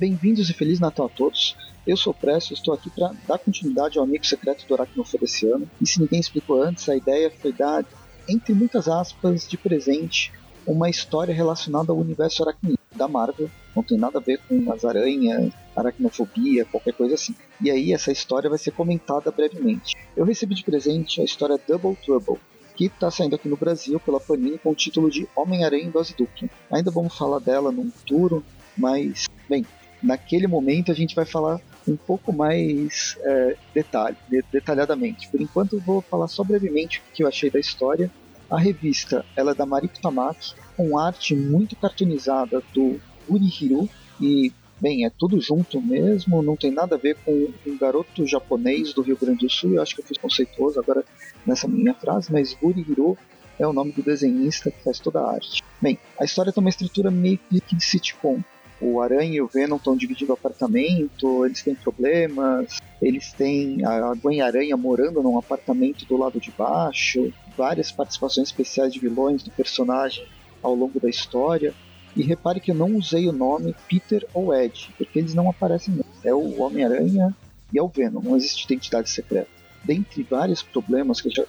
[0.00, 1.54] Bem-vindos e feliz Natal a todos.
[1.86, 5.46] Eu sou o Presto, estou aqui para dar continuidade ao amigo secreto do Aracnofo desse
[5.46, 5.70] ano.
[5.78, 7.84] E se ninguém explicou antes, a ideia foi dar,
[8.26, 10.32] entre muitas aspas, de presente,
[10.66, 13.50] uma história relacionada ao universo aracnídeo da Marvel.
[13.76, 17.34] Não tem nada a ver com as aranhas, aracnofobia, qualquer coisa assim.
[17.60, 19.94] E aí essa história vai ser comentada brevemente.
[20.16, 22.40] Eu recebi de presente a história Double Trouble,
[22.74, 26.14] que está saindo aqui no Brasil pela Panini com o título de Homem-Aranha em Dose
[26.16, 26.48] Dupla.
[26.72, 28.42] Ainda vamos falar dela no futuro,
[28.78, 29.66] mas, bem,
[30.02, 34.16] naquele momento a gente vai falar um pouco mais é, detalhe,
[34.52, 35.28] detalhadamente.
[35.28, 38.10] Por enquanto eu vou falar só brevemente o que eu achei da história.
[38.50, 43.88] A revista ela é da Mariko Tamaki, com arte muito cartoonizada do Uri Hiru,
[44.20, 48.94] e Bem, é tudo junto mesmo, não tem nada a ver com um garoto japonês
[48.94, 51.04] do Rio Grande do Sul, eu acho que eu fiz conceituoso agora
[51.44, 53.14] nessa minha frase, mas Guri Hiro
[53.58, 55.62] é o nome do desenhista que faz toda a arte.
[55.82, 58.40] Bem, a história tem uma estrutura meio que de sitcom.
[58.80, 64.14] O Aranha e o Venom estão dividindo o apartamento, eles têm problemas, eles têm a
[64.14, 69.50] Gwen Aranha morando num apartamento do lado de baixo, várias participações especiais de vilões do
[69.50, 70.26] personagem
[70.62, 71.74] ao longo da história.
[72.16, 76.00] E repare que eu não usei o nome Peter ou Ed, porque eles não aparecem.
[76.24, 77.36] É o Homem-Aranha
[77.72, 79.48] e é o Venom, não existe identidade secreta.
[79.84, 81.46] Dentre vários problemas que a gente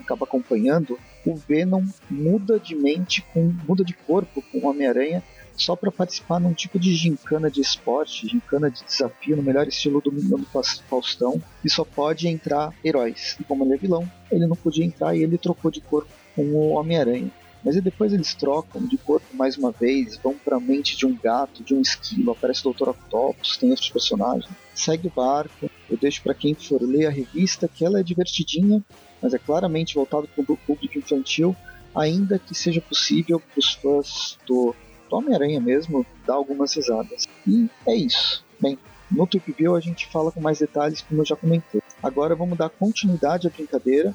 [0.00, 5.22] acaba acompanhando, o Venom muda de mente, com, muda de corpo com o Homem-Aranha
[5.56, 10.00] só para participar num tipo de gincana de esporte, gincana de desafio, no melhor estilo
[10.00, 10.46] do Menino
[10.88, 13.36] Faustão, e só pode entrar heróis.
[13.40, 16.42] E como ele é vilão, ele não podia entrar e ele trocou de corpo com
[16.42, 17.30] o Homem-Aranha.
[17.64, 21.16] Mas depois eles trocam de corpo mais uma vez, vão para a mente de um
[21.16, 22.88] gato, de um esquilo, aparece o Dr.
[22.88, 24.50] Octopus, tem outros personagens.
[24.74, 28.82] Segue o barco, eu deixo para quem for ler a revista que ela é divertidinha,
[29.20, 31.54] mas é claramente voltado para o público infantil,
[31.94, 34.74] ainda que seja possível para os fãs do
[35.16, 37.26] Homem-Aranha mesmo dar algumas risadas.
[37.46, 38.44] E é isso.
[38.60, 38.78] Bem,
[39.10, 41.82] no Tweep View a gente fala com mais detalhes, como eu já comentei.
[42.02, 44.14] Agora vamos dar continuidade à brincadeira.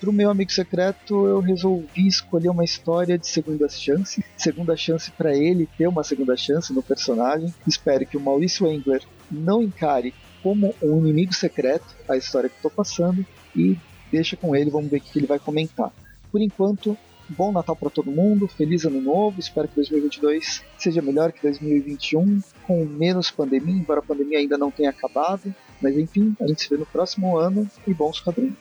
[0.00, 4.24] Para o meu amigo secreto, eu resolvi escolher uma história de segunda chance.
[4.36, 7.52] Segunda chance para ele ter uma segunda chance no personagem.
[7.66, 12.70] Espero que o Maurício Engler não encare como um inimigo secreto a história que estou
[12.70, 13.26] passando
[13.56, 13.76] e
[14.12, 15.90] deixa com ele, vamos ver o que ele vai comentar.
[16.30, 16.96] Por enquanto,
[17.36, 22.40] bom Natal para todo mundo, feliz ano novo, espero que 2022 seja melhor que 2021,
[22.66, 26.70] com menos pandemia, embora a pandemia ainda não tenha acabado, mas enfim, a gente se
[26.70, 28.54] vê no próximo ano e bons quadrinhos.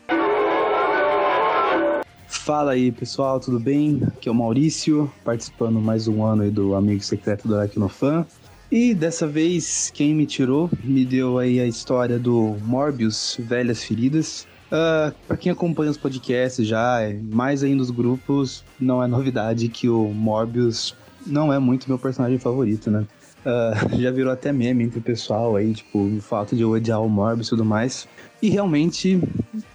[2.27, 4.01] Fala aí pessoal, tudo bem?
[4.07, 8.25] Aqui é o Maurício, participando mais um ano aí do Amigo Secreto do Aracnofan.
[8.71, 14.47] E dessa vez, quem me tirou, me deu aí a história do Morbius Velhas Feridas,
[14.73, 16.97] Uh, ah, para quem acompanha os podcasts já,
[17.31, 20.95] mais ainda os grupos, não é novidade que o Morbius
[21.27, 23.05] não é muito meu personagem favorito, né?
[23.45, 27.03] Uh, já virou até meme entre o pessoal aí, tipo, o fato de eu odiar
[27.03, 28.07] o Morbius e tudo mais.
[28.41, 29.21] E realmente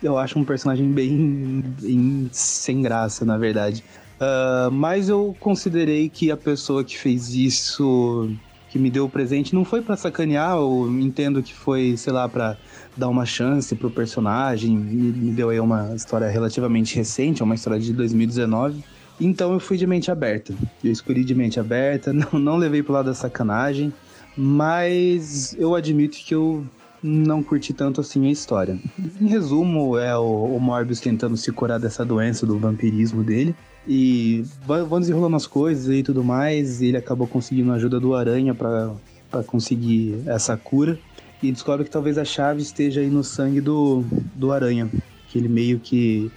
[0.02, 3.84] eu acho um personagem bem, bem sem graça, na verdade.
[4.20, 8.28] Uh, mas eu considerei que a pessoa que fez isso,
[8.68, 12.28] que me deu o presente, não foi para sacanear, eu entendo que foi, sei lá,
[12.28, 12.56] para
[12.96, 14.76] dar uma chance pro personagem.
[14.76, 18.84] Me, deu aí uma história relativamente recente, é uma história de 2019.
[19.20, 20.54] Então eu fui de mente aberta.
[20.84, 23.92] Eu escolhi de mente aberta, não, não levei pro lado da sacanagem,
[24.36, 26.64] mas eu admito que eu
[27.02, 28.78] não curti tanto assim a história.
[29.20, 33.54] Em resumo, é o, o Morbius tentando se curar dessa doença do vampirismo dele.
[33.88, 36.82] E vão desenrolando as coisas e tudo mais.
[36.82, 40.98] E ele acabou conseguindo a ajuda do Aranha para conseguir essa cura
[41.42, 44.90] e descobre que talvez a chave esteja aí no sangue do, do Aranha,
[45.28, 46.30] que ele meio que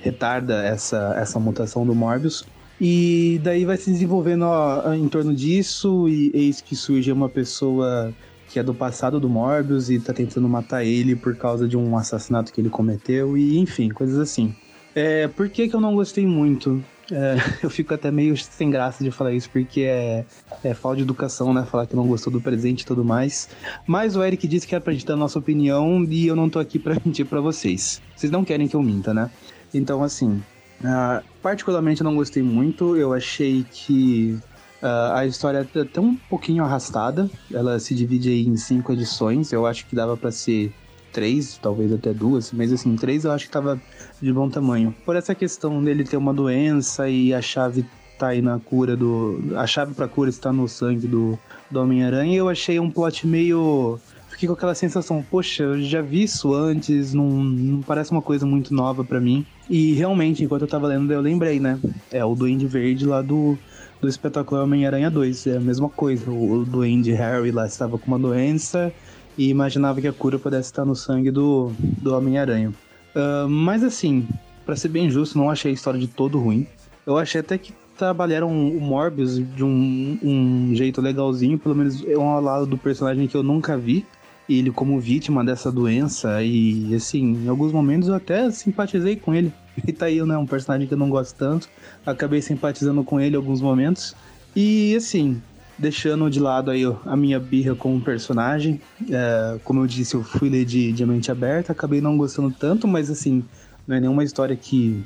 [0.00, 2.44] retarda essa, essa mutação do Morbius.
[2.80, 8.12] E daí vai se desenvolvendo ó, em torno disso, e eis que surge uma pessoa
[8.48, 11.96] que é do passado do Morbius e tá tentando matar ele por causa de um
[11.96, 14.54] assassinato que ele cometeu, e enfim, coisas assim.
[14.94, 16.82] É, por que, que eu não gostei muito?
[17.10, 20.24] É, eu fico até meio sem graça de falar isso, porque é,
[20.62, 21.64] é falta de educação, né?
[21.64, 23.48] Falar que não gostou do presente e tudo mais.
[23.86, 26.50] Mas o Eric disse que era pra gente dar a nossa opinião e eu não
[26.50, 28.02] tô aqui pra mentir pra vocês.
[28.14, 29.30] Vocês não querem que eu minta, né?
[29.72, 30.42] Então, assim,
[30.80, 32.96] uh, particularmente eu não gostei muito.
[32.96, 34.38] Eu achei que
[34.82, 37.30] uh, a história é até um pouquinho arrastada.
[37.52, 39.52] Ela se divide em cinco edições.
[39.52, 40.72] Eu acho que dava para ser
[41.12, 43.80] três, talvez até duas, mas assim, três eu acho que tava
[44.20, 44.94] de bom tamanho.
[45.04, 47.84] Por essa questão dele ter uma doença e a chave
[48.18, 49.40] tá aí na cura do.
[49.56, 51.38] A chave pra cura está no sangue do,
[51.70, 53.98] do Homem-Aranha, eu achei um plot meio.
[54.28, 58.46] Fiquei com aquela sensação, poxa, eu já vi isso antes, não, não parece uma coisa
[58.46, 59.44] muito nova para mim.
[59.68, 61.78] E realmente, enquanto eu tava lendo, eu lembrei, né?
[62.10, 63.58] É o Duende Verde lá do,
[64.00, 65.46] do espetáculo Homem-Aranha 2.
[65.48, 66.30] É a mesma coisa.
[66.30, 68.92] O, o Duende Harry lá estava com uma doença
[69.38, 72.70] e imaginava que a cura pudesse estar no sangue do, do Homem-Aranha.
[73.14, 74.26] Uh, mas assim,
[74.66, 76.66] para ser bem justo, não achei a história de todo ruim.
[77.06, 82.18] Eu achei até que trabalharam o Morbius de um, um jeito legalzinho, pelo menos é
[82.18, 84.04] um lado do personagem que eu nunca vi.
[84.48, 89.52] Ele como vítima dessa doença e assim, em alguns momentos eu até simpatizei com ele.
[89.86, 91.68] E tá aí, né, um personagem que eu não gosto tanto.
[92.04, 94.12] Acabei simpatizando com ele em alguns momentos.
[94.56, 95.40] E assim,
[95.78, 98.80] deixando de lado aí a minha birra com o personagem.
[99.08, 102.88] É, como eu disse, eu fui ler de, de mente aberta, acabei não gostando tanto,
[102.88, 103.44] mas assim,
[103.86, 105.02] não é nenhuma história que,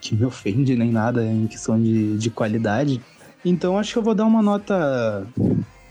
[0.00, 3.00] que me ofende nem nada em questão de, de qualidade.
[3.44, 5.26] Então acho que eu vou dar uma nota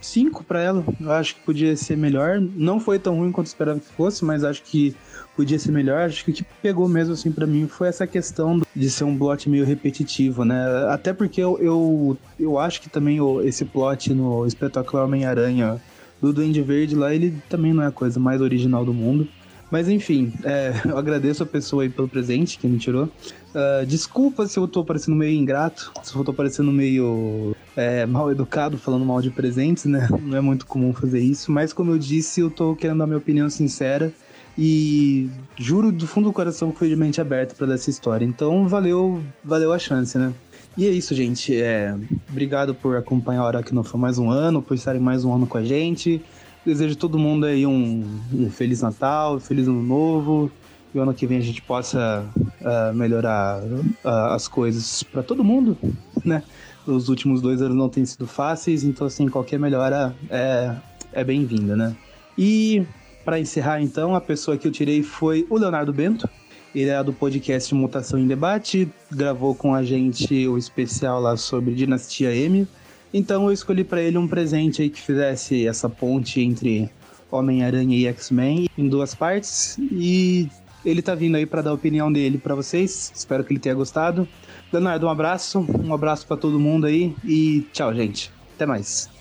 [0.00, 0.84] 5 para ela.
[1.00, 2.40] Eu acho que podia ser melhor.
[2.40, 4.94] Não foi tão ruim quanto esperava que fosse, mas acho que
[5.36, 6.06] podia ser melhor.
[6.06, 9.16] Acho que o que pegou mesmo assim para mim foi essa questão de ser um
[9.16, 10.64] plot meio repetitivo, né?
[10.88, 15.80] Até porque eu, eu, eu acho que também esse plot no Espetacular Homem-Aranha
[16.20, 19.28] do Duende Verde lá, ele também não é a coisa mais original do mundo.
[19.70, 23.04] Mas enfim, é, eu agradeço a pessoa aí pelo presente que me tirou.
[23.04, 28.30] Uh, desculpa se eu tô parecendo meio ingrato, se eu tô parecendo meio é, mal
[28.30, 30.08] educado, falando mal de presentes, né?
[30.22, 33.18] Não é muito comum fazer isso, mas como eu disse, eu tô querendo dar minha
[33.18, 34.12] opinião sincera
[34.58, 38.24] e juro do fundo do coração que fui de mente aberta para essa história.
[38.24, 40.32] Então valeu, valeu a chance, né?
[40.76, 41.54] E é isso, gente.
[41.58, 41.94] É,
[42.28, 45.64] obrigado por acompanhar a foi mais um ano, por estarem mais um ano com a
[45.64, 46.22] gente.
[46.64, 50.50] Desejo a todo mundo aí um, um Feliz Natal, um Feliz Ano Novo.
[50.94, 55.44] E o ano que vem a gente possa uh, melhorar uh, as coisas para todo
[55.44, 55.76] mundo,
[56.24, 56.42] né?
[56.86, 60.74] Os últimos dois anos não têm sido fáceis, então assim, qualquer melhora é,
[61.12, 61.96] é bem-vinda, né?
[62.38, 62.86] E
[63.26, 66.30] para encerrar então, a pessoa que eu tirei foi o Leonardo Bento.
[66.72, 71.74] Ele é do podcast Mutação em Debate, gravou com a gente o especial lá sobre
[71.74, 72.68] Dinastia M.
[73.12, 76.88] Então eu escolhi para ele um presente aí que fizesse essa ponte entre
[77.28, 80.48] Homem-Aranha e X-Men em duas partes e
[80.84, 83.10] ele tá vindo aí para dar a opinião dele para vocês.
[83.12, 84.28] Espero que ele tenha gostado.
[84.72, 88.30] Leonardo, um abraço, um abraço para todo mundo aí e tchau, gente.
[88.54, 89.15] Até mais.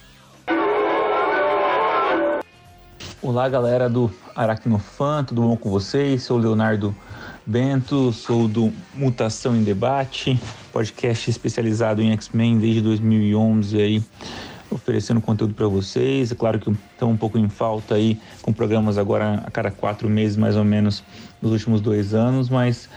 [3.27, 6.21] Olá, galera do Aracnofan, tudo bom com vocês?
[6.21, 6.95] Sou Leonardo
[7.43, 10.39] Bento, sou do Mutação em Debate,
[10.71, 14.03] podcast especializado em X-Men desde 2011 aí,
[14.69, 16.31] oferecendo conteúdo para vocês.
[16.31, 20.07] É claro que estamos um pouco em falta aí com programas agora a cada quatro
[20.07, 21.03] meses mais ou menos
[21.41, 22.87] nos últimos dois anos, mas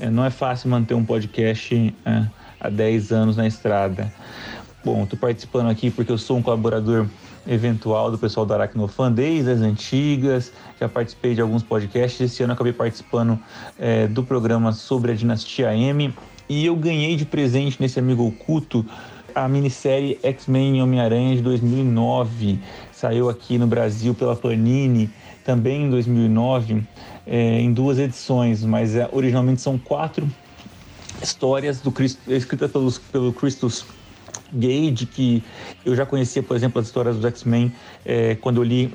[0.00, 2.26] é, não é fácil manter um podcast é,
[2.58, 4.12] há 10 anos na estrada.
[4.84, 7.06] Bom, estou participando aqui porque eu sou um colaborador
[7.46, 12.20] eventual do pessoal da Aracnofan desde as antigas, já participei de alguns podcasts.
[12.20, 13.38] Esse ano acabei participando
[13.78, 16.12] é, do programa sobre a Dinastia M
[16.48, 18.84] e eu ganhei de presente nesse amigo oculto
[19.34, 22.58] a minissérie X-Men Homem-Aranha de 2009.
[22.90, 25.10] Saiu aqui no Brasil pela Panini
[25.44, 26.82] também em 2009,
[27.26, 30.28] é, em duas edições, mas é, originalmente são quatro
[31.22, 31.92] histórias do
[32.28, 33.86] escritas pelos, pelo Christus
[34.52, 35.42] Gage, que
[35.84, 37.72] eu já conhecia, por exemplo, as histórias dos X-Men
[38.04, 38.92] é, quando eu li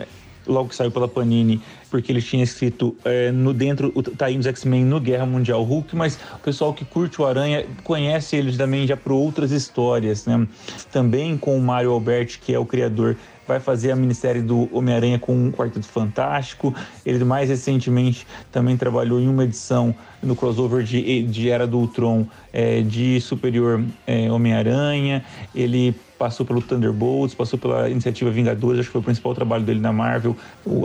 [0.47, 4.47] logo que saiu pela Panini, porque ele tinha escrito é, no dentro o Taim dos
[4.47, 8.87] X-Men no Guerra Mundial Hulk, mas o pessoal que curte o Aranha conhece ele também
[8.87, 10.47] já por outras histórias, né?
[10.91, 13.15] Também com o Mario Alberti, que é o criador
[13.51, 16.73] vai fazer a minissérie do Homem-Aranha com o Quarteto Fantástico.
[17.05, 19.93] Ele mais recentemente também trabalhou em uma edição
[20.23, 25.25] no crossover de, de Era do Ultron é, de Superior é, Homem-Aranha.
[25.53, 29.79] Ele passou pelo Thunderbolts, passou pela iniciativa Vingadores, acho que foi o principal trabalho dele
[29.79, 30.37] na Marvel,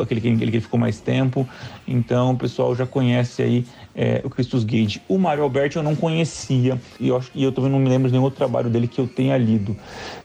[0.03, 1.47] aquele, que, aquele que ficou mais tempo.
[1.87, 3.65] Então o pessoal já conhece aí
[3.97, 5.01] é, o Christus Gage.
[5.09, 8.13] O Mario Alberti eu não conhecia e eu, e eu também não me lembro de
[8.13, 9.75] nenhum outro trabalho dele que eu tenha lido.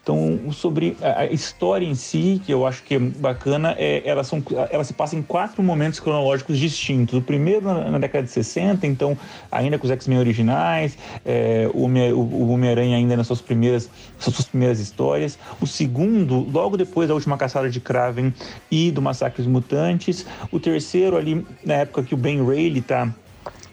[0.03, 4.43] Então, sobre a história em si, que eu acho que é bacana, é, ela, são,
[4.69, 7.17] ela se passa em quatro momentos cronológicos distintos.
[7.17, 9.17] O primeiro na, na década de 60, então,
[9.51, 14.80] ainda com os X-Men originais, é, o, o Homem-Aranha ainda nas suas primeiras, suas primeiras
[14.80, 15.38] histórias.
[15.61, 18.34] O segundo, logo depois da última caçada de Kraven
[18.69, 20.26] e do Massacre dos Mutantes.
[20.51, 23.13] O terceiro, ali na época que o Ben Reilly está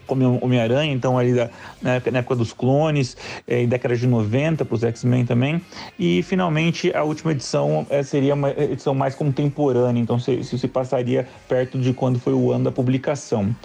[0.09, 1.49] como Homem-Aranha, então ali da,
[1.81, 3.15] na, época, na época dos clones,
[3.47, 5.61] é, em década de 90 para os X-Men também.
[5.97, 11.27] E finalmente a última edição é, seria uma edição mais contemporânea, então se, se, passaria
[11.47, 13.55] perto de quando foi o ano da publicação.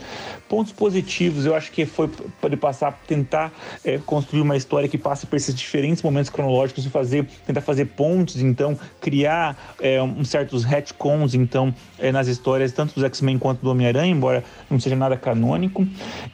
[0.48, 2.08] Pontos positivos, eu acho que foi
[2.40, 3.50] para passar, tentar
[3.84, 7.86] é, construir uma história que passe por esses diferentes momentos cronológicos e fazer, tentar fazer
[7.86, 13.62] pontes, então criar é, um certos retcons, então é, nas histórias tanto dos X-Men quanto
[13.62, 15.86] do Homem-Aranha, embora não seja nada canônico.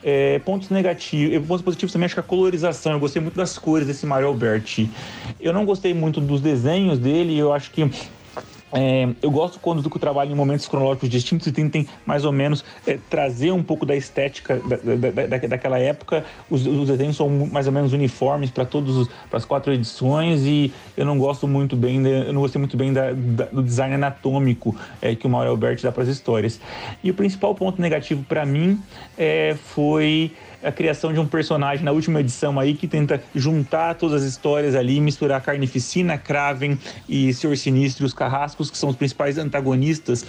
[0.03, 2.93] É, pontos negativos, pontos positivos também acho que a colorização.
[2.93, 4.89] Eu gostei muito das cores desse Mario Alberti.
[5.39, 7.37] Eu não gostei muito dos desenhos dele.
[7.37, 7.89] Eu acho que
[8.73, 12.63] é, eu gosto quando o trabalha em momentos cronológicos distintos e tentem mais ou menos
[12.87, 16.25] é, trazer um pouco da estética da, da, da, daquela época.
[16.49, 18.65] Os, os, desenhos são mais ou menos uniformes para
[19.29, 22.93] para as quatro edições e eu não gosto muito bem, eu não gostei muito bem
[23.51, 26.59] do design anatômico é, que o Mauro Alberti dá para as histórias.
[27.03, 28.79] E o principal ponto negativo para mim
[29.17, 30.31] é, foi
[30.63, 34.75] a criação de um personagem na última edição aí que tenta juntar todas as histórias
[34.75, 40.25] ali, misturar Carnificina, Kraven e Senhor Sinistro e os Carrascos, que são os principais antagonistas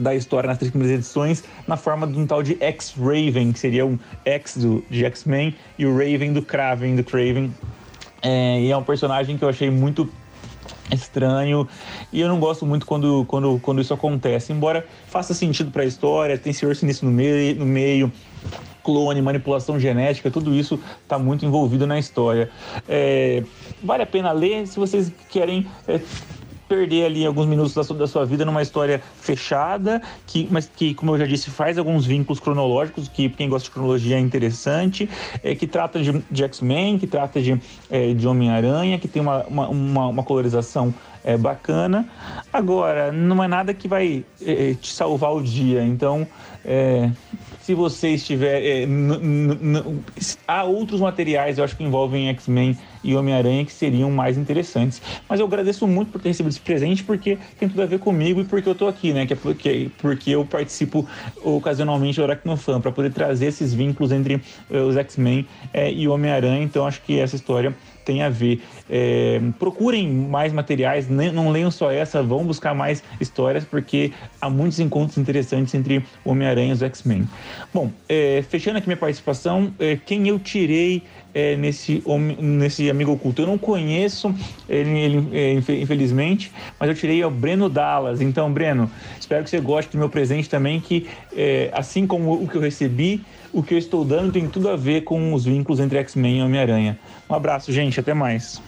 [0.00, 3.84] da história nas três primeiras edições, na forma de um tal de X-Raven, que seria
[3.84, 7.52] um X do, de X-Men, e o Raven do Kraven, do Craven.
[8.22, 10.08] É, e é um personagem que eu achei muito
[10.90, 11.68] estranho
[12.12, 14.52] e eu não gosto muito quando, quando, quando isso acontece.
[14.52, 18.12] Embora faça sentido para a história, tem Senhor Sinistro no meio, no meio
[18.82, 22.50] clone, manipulação genética, tudo isso está muito envolvido na história.
[22.88, 23.42] É,
[23.82, 26.00] vale a pena ler se vocês querem é,
[26.68, 30.94] perder ali alguns minutos da sua, da sua, vida numa história fechada, que, mas que,
[30.94, 35.08] como eu já disse, faz alguns vínculos cronológicos, que quem gosta de cronologia é interessante,
[35.42, 37.60] é, que trata de, de X-Men, que trata de,
[37.90, 42.08] é, de Homem-Aranha, que tem uma, uma, uma, uma colorização é, bacana.
[42.52, 46.26] Agora, não é nada que vai é, te salvar o dia, então.
[47.68, 48.62] Se você estiver.
[48.64, 48.86] É,
[50.46, 55.02] há outros materiais, eu acho que envolvem X-Men e Homem-Aranha que seriam mais interessantes.
[55.28, 58.40] Mas eu agradeço muito por ter recebido esse presente, porque tem tudo a ver comigo
[58.40, 59.26] e porque eu tô aqui, né?
[59.26, 61.06] Que é porque, porque eu participo
[61.44, 64.40] ocasionalmente do Aracnofan, para poder trazer esses vínculos entre
[64.70, 66.64] eh, os X-Men é, e Homem-Aranha.
[66.64, 67.76] Então acho que essa história
[68.08, 68.62] tem a ver.
[68.88, 74.80] É, procurem mais materiais, não leiam só essa, vão buscar mais histórias, porque há muitos
[74.80, 77.28] encontros interessantes entre Homem-Aranha e os X-Men.
[77.72, 81.02] Bom, é, fechando aqui minha participação, é, quem eu tirei
[81.38, 82.02] é, nesse,
[82.40, 83.42] nesse Amigo Oculto.
[83.42, 84.34] Eu não conheço
[84.68, 88.20] ele, ele é, infelizmente, mas eu tirei o Breno Dallas.
[88.20, 92.48] Então, Breno, espero que você goste do meu presente também, que é, assim como o
[92.48, 93.22] que eu recebi,
[93.52, 96.42] o que eu estou dando tem tudo a ver com os vínculos entre X-Men e
[96.42, 96.98] Homem-Aranha.
[97.30, 98.00] Um abraço, gente.
[98.00, 98.60] Até mais.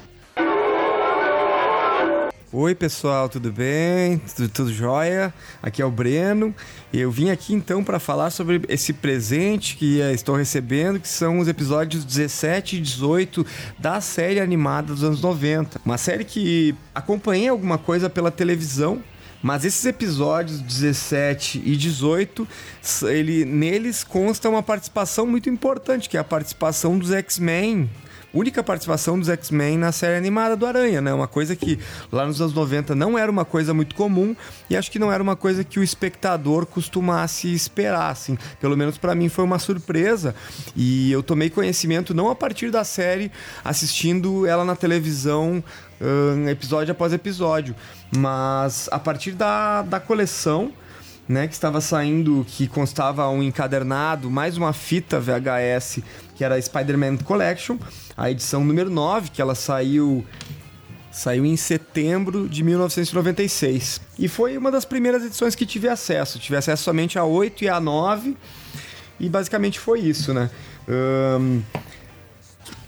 [2.52, 4.18] Oi, pessoal, tudo bem?
[4.34, 5.32] Tudo, tudo jóia?
[5.62, 6.52] Aqui é o Breno.
[6.92, 11.46] Eu vim aqui então para falar sobre esse presente que estou recebendo, que são os
[11.46, 13.46] episódios 17 e 18
[13.78, 15.80] da série animada dos anos 90.
[15.84, 19.00] Uma série que acompanhei alguma coisa pela televisão,
[19.40, 22.48] mas esses episódios 17 e 18,
[23.04, 27.88] ele, neles consta uma participação muito importante, que é a participação dos X-Men
[28.32, 31.12] única participação dos X-Men na série animada do Aranha, né?
[31.12, 31.78] Uma coisa que
[32.12, 34.34] lá nos anos 90 não era uma coisa muito comum
[34.68, 38.38] e acho que não era uma coisa que o espectador costumasse esperar, assim.
[38.60, 40.34] Pelo menos para mim foi uma surpresa
[40.76, 43.30] e eu tomei conhecimento não a partir da série,
[43.64, 45.62] assistindo ela na televisão
[46.00, 47.74] um, episódio após episódio,
[48.16, 50.72] mas a partir da, da coleção
[51.28, 56.00] né, que estava saindo, que constava um encadernado, mais uma fita VHS,
[56.40, 57.76] que era Spider-Man Collection,
[58.16, 60.24] a edição número 9, que ela saiu
[61.12, 64.00] saiu em setembro de 1996.
[64.18, 66.38] E foi uma das primeiras edições que tive acesso.
[66.38, 68.34] Tive acesso somente a 8 e a 9.
[69.18, 70.48] E basicamente foi isso, né?
[70.88, 71.60] Um,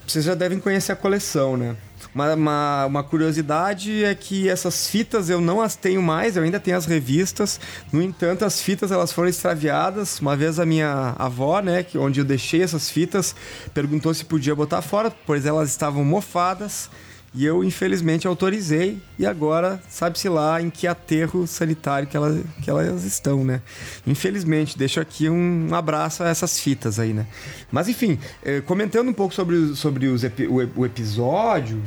[0.07, 1.77] vocês já devem conhecer a coleção, né?
[2.15, 6.61] Uma, uma, uma, curiosidade é que essas fitas eu não as tenho mais, eu ainda
[6.61, 7.59] tenho as revistas.
[7.91, 10.21] No entanto, as fitas elas foram extraviadas.
[10.21, 13.35] Uma vez a minha avó, né, que, onde eu deixei essas fitas,
[13.73, 16.91] perguntou se podia botar fora, pois elas estavam mofadas.
[17.35, 19.01] E eu, infelizmente, autorizei.
[19.19, 23.63] E agora, sabe-se lá em que aterro sanitário que elas, que elas estão, né?
[24.07, 27.27] Infelizmente, deixo aqui um abraço a essas fitas aí, né?
[27.71, 31.83] Mas, enfim, eh, comentando um pouco sobre, sobre os, o, o episódio,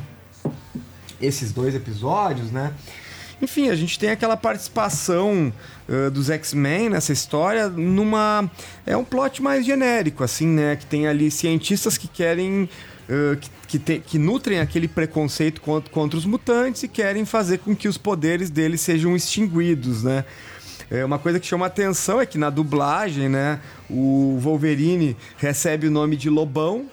[1.22, 2.74] esses dois episódios, né?
[3.42, 5.52] Enfim, a gente tem aquela participação
[5.90, 8.50] uh, dos X-Men nessa história numa.
[8.86, 10.76] É um plot mais genérico, assim, né?
[10.76, 12.70] Que tem ali cientistas que querem.
[13.08, 17.60] Uh, que, que, te, que, nutrem aquele preconceito contra, contra os mutantes e querem fazer
[17.60, 20.26] com que os poderes deles sejam extinguidos, né?
[20.90, 23.60] É uma coisa que chama atenção é que na dublagem, né,
[23.90, 26.88] o Wolverine recebe o nome de Lobão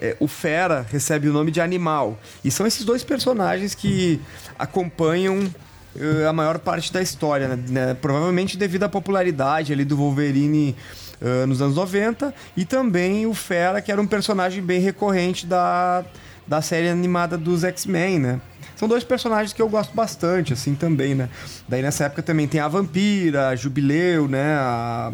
[0.00, 2.18] é, o Fera recebe o nome de Animal.
[2.44, 4.20] E são esses dois personagens que
[4.58, 7.58] acompanham uh, a maior parte da história, né?
[7.68, 7.94] né?
[7.94, 10.74] Provavelmente devido à popularidade ali do Wolverine
[11.20, 16.04] uh, nos anos 90 e também o Fera, que era um personagem bem recorrente da,
[16.46, 18.40] da série animada dos X-Men, né?
[18.76, 21.28] São dois personagens que eu gosto bastante, assim, também, né?
[21.68, 24.54] Daí nessa época também tem a Vampira, a Jubileu, né?
[24.54, 25.12] A,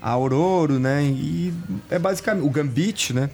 [0.00, 1.02] a Aurora, né?
[1.02, 1.52] E
[1.90, 2.46] é basicamente...
[2.46, 3.28] O Gambit, né?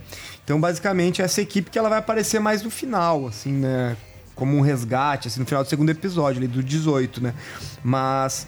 [0.45, 3.97] Então, basicamente, essa equipe que ela vai aparecer mais no final, assim, né?
[4.35, 7.35] Como um resgate, assim, no final do segundo episódio, ali, do 18, né?
[7.83, 8.47] Mas.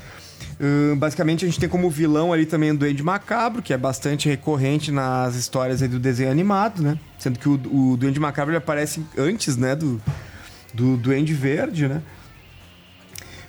[0.60, 4.28] Uh, basicamente a gente tem como vilão ali também o Duende Macabro, que é bastante
[4.28, 6.98] recorrente nas histórias do desenho animado, né?
[7.18, 10.00] Sendo que o, o Duende Macabro ele aparece antes, né, do,
[10.72, 12.02] do Duende Verde, né?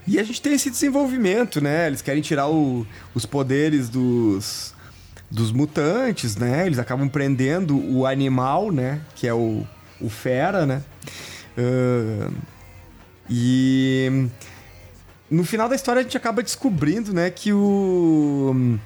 [0.08, 1.88] E a gente tem esse desenvolvimento, né?
[1.88, 4.74] Eles querem tirar o, os poderes dos,
[5.30, 6.65] dos mutantes, né?
[6.65, 9.01] Eles acabam prendendo o animal, né?
[9.15, 9.65] Que é o,
[9.99, 10.82] o fera, né?
[11.57, 12.34] Uh,
[13.30, 14.28] e
[15.30, 17.30] no final da história a gente acaba descobrindo, né?
[17.30, 18.78] Que o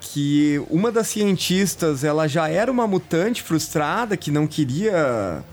[0.00, 5.44] que uma das cientistas ela já era uma mutante frustrada que não queria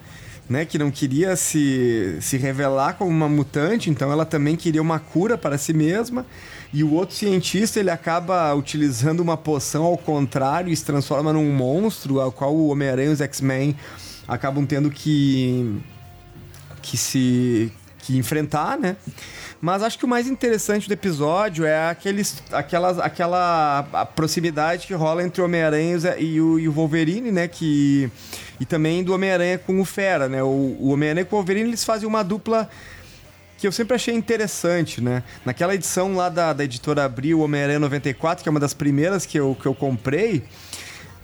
[0.50, 5.00] né, que não queria se, se revelar como uma mutante, então ela também queria uma
[5.00, 6.26] cura para si mesma.
[6.74, 11.54] E o outro cientista, ele acaba utilizando uma poção ao contrário e se transforma num
[11.54, 13.76] monstro, ao qual o Homem-Aranha e os X-Men
[14.28, 15.80] acabam tendo que
[16.82, 18.98] que se que enfrentar, né?
[19.62, 25.24] Mas acho que o mais interessante do episódio é aqueles, aquelas, aquela proximidade que rola
[25.24, 27.48] entre o Homem-Aranha e o, e o Wolverine, né?
[27.48, 28.12] Que,
[28.60, 30.44] e também do Homem-Aranha com o Fera, né?
[30.44, 32.70] O, o Homem-Aranha com o Wolverine, eles fazem uma dupla
[33.64, 35.24] que eu sempre achei interessante, né?
[35.46, 39.40] Naquela edição lá da, da editora Abril, Homem-Aranha 94, que é uma das primeiras que
[39.40, 40.44] eu, que eu comprei,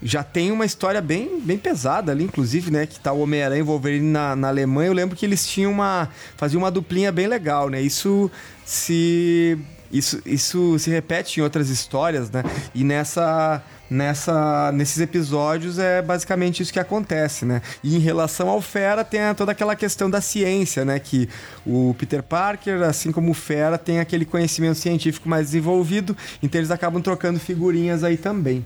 [0.01, 2.85] já tem uma história bem, bem pesada ali, inclusive, né?
[2.85, 4.87] Que tá o Homem-Aranha e Wolverine na, na Alemanha.
[4.87, 6.07] Eu lembro que eles tinham uma.
[6.37, 7.81] faziam uma duplinha bem legal, né?
[7.81, 8.31] Isso
[8.63, 9.57] se.
[9.91, 12.43] Isso, isso se repete em outras histórias, né?
[12.73, 13.63] E nessa.
[13.91, 17.59] Nessa, nesses episódios é basicamente isso que acontece, né?
[17.83, 20.99] E em relação ao Fera tem toda aquela questão da ciência, né?
[20.99, 21.27] Que
[21.65, 26.69] o Peter Parker, assim como o Fera, tem aquele conhecimento científico mais desenvolvido, então eles
[26.69, 28.63] acabam trocando figurinhas aí também.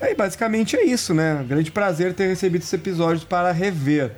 [0.00, 1.44] Aí, basicamente é isso, né?
[1.48, 4.12] Grande prazer ter recebido esse episódio para rever.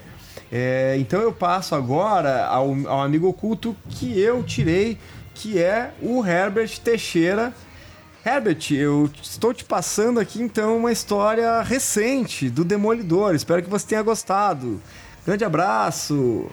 [0.50, 4.98] É, então eu passo agora ao, ao amigo oculto que eu tirei,
[5.36, 7.52] que é o Herbert Teixeira.
[8.24, 13.34] Herbert, eu estou te passando aqui então uma história recente do Demolidor.
[13.34, 14.80] Espero que você tenha gostado.
[15.24, 16.50] Grande abraço!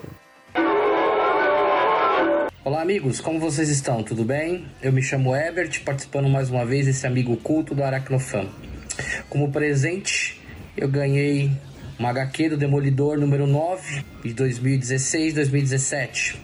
[2.65, 4.03] Olá amigos, como vocês estão?
[4.03, 4.67] Tudo bem?
[4.81, 8.49] Eu me chamo Herbert, participando mais uma vez desse amigo oculto do Aracnofan.
[9.29, 10.41] Como presente,
[10.75, 11.49] eu ganhei
[11.97, 16.35] uma HQ do Demolidor número 9 de 2016-2017.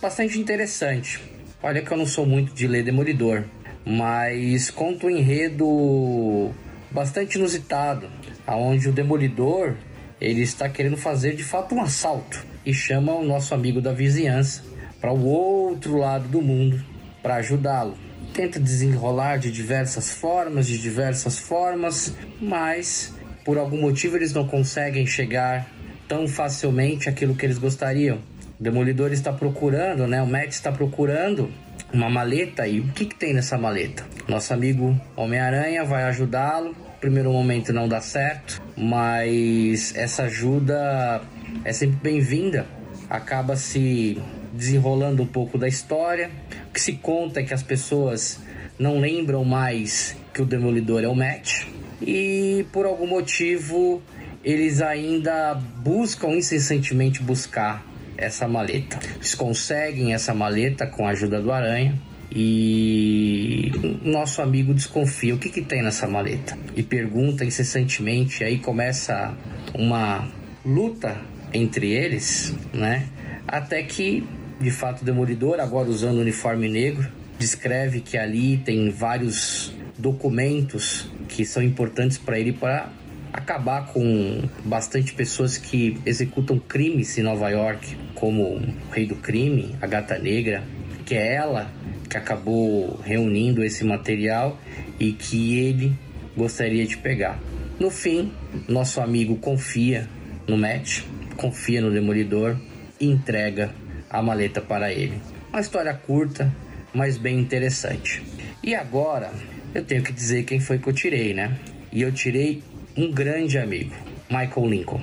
[0.00, 1.31] Bastante interessante.
[1.62, 3.44] Olha que eu não sou muito de ler Demolidor,
[3.84, 6.50] mas conta um enredo
[6.90, 8.08] bastante inusitado,
[8.46, 9.74] aonde o Demolidor
[10.20, 14.64] ele está querendo fazer de fato um assalto e chama o nosso amigo da vizinhança
[15.00, 16.84] para o outro lado do mundo
[17.22, 17.96] para ajudá-lo
[18.32, 25.06] tenta desenrolar de diversas formas, de diversas formas, mas por algum motivo eles não conseguem
[25.06, 25.68] chegar
[26.08, 28.18] tão facilmente aquilo que eles gostariam.
[28.62, 30.22] Demolidor está procurando, né?
[30.22, 31.50] O Matt está procurando
[31.92, 34.04] uma maleta e o que, que tem nessa maleta?
[34.28, 36.72] Nosso amigo Homem-Aranha vai ajudá-lo.
[37.00, 41.22] Primeiro momento não dá certo, mas essa ajuda
[41.64, 42.64] é sempre bem-vinda.
[43.10, 46.30] Acaba se desenrolando um pouco da história.
[46.68, 48.38] O que se conta é que as pessoas
[48.78, 51.66] não lembram mais que o Demolidor é o Matt
[52.00, 54.00] e por algum motivo
[54.44, 57.91] eles ainda buscam incessantemente buscar
[58.22, 58.98] essa maleta.
[59.16, 61.98] Eles conseguem essa maleta com a ajuda do Aranha
[62.34, 63.70] e
[64.02, 68.42] nosso amigo desconfia o que, que tem nessa maleta e pergunta incessantemente.
[68.42, 69.34] Aí começa
[69.74, 70.28] uma
[70.64, 71.20] luta
[71.52, 73.06] entre eles, né?
[73.46, 74.24] Até que
[74.62, 77.06] de fato demolidor, agora usando o uniforme negro,
[77.38, 82.90] descreve que ali tem vários documentos que são importantes para ele para
[83.32, 89.74] acabar com bastante pessoas que executam crimes em Nova York, como o Rei do Crime,
[89.80, 90.62] a Gata Negra,
[91.06, 91.70] que é ela
[92.08, 94.60] que acabou reunindo esse material
[95.00, 95.96] e que ele
[96.36, 97.40] gostaria de pegar.
[97.80, 98.32] No fim,
[98.68, 100.08] nosso amigo confia
[100.46, 101.00] no Matt,
[101.36, 102.56] confia no Demolidor
[103.00, 103.74] e entrega
[104.10, 105.20] a maleta para ele.
[105.48, 106.52] Uma história curta,
[106.92, 108.22] mas bem interessante.
[108.62, 109.32] E agora
[109.74, 111.58] eu tenho que dizer quem foi que eu tirei, né?
[111.90, 112.62] E eu tirei
[112.96, 113.94] um grande amigo,
[114.28, 115.00] Michael Lincoln.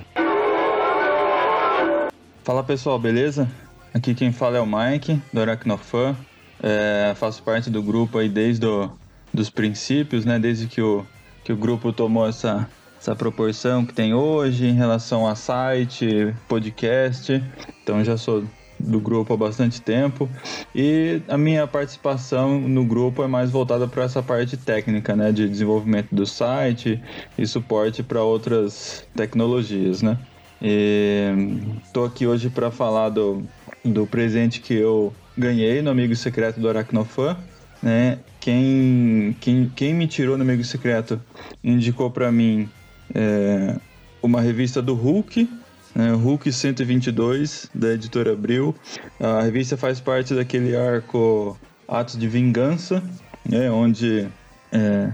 [2.43, 3.49] Fala pessoal, beleza?
[3.93, 6.15] Aqui quem fala é o Mike, do Aracnofan.
[6.61, 8.91] É, faço parte do grupo aí desde o,
[9.33, 10.37] dos princípios, né?
[10.39, 11.05] Desde que o,
[11.43, 12.69] que o grupo tomou essa,
[12.99, 17.43] essa proporção que tem hoje em relação a site, podcast.
[17.83, 18.43] Então já sou
[18.79, 20.29] do grupo há bastante tempo
[20.73, 25.47] e a minha participação no grupo é mais voltada para essa parte técnica, né, de
[25.47, 27.01] desenvolvimento do site
[27.37, 30.17] e suporte para outras tecnologias, né.
[31.83, 33.43] Estou aqui hoje para falar do,
[33.83, 37.37] do presente que eu ganhei no Amigo Secreto do Aracnofan,
[37.81, 38.19] né.
[38.39, 41.21] Quem, quem, quem me tirou no Amigo Secreto
[41.61, 42.69] indicou para mim
[43.13, 43.75] é,
[44.21, 45.49] uma revista do Hulk,
[45.99, 48.73] né, Hulk 122, da editora Abril.
[49.19, 53.03] A revista faz parte daquele arco Atos de Vingança,
[53.47, 54.27] né, onde
[54.71, 55.11] é,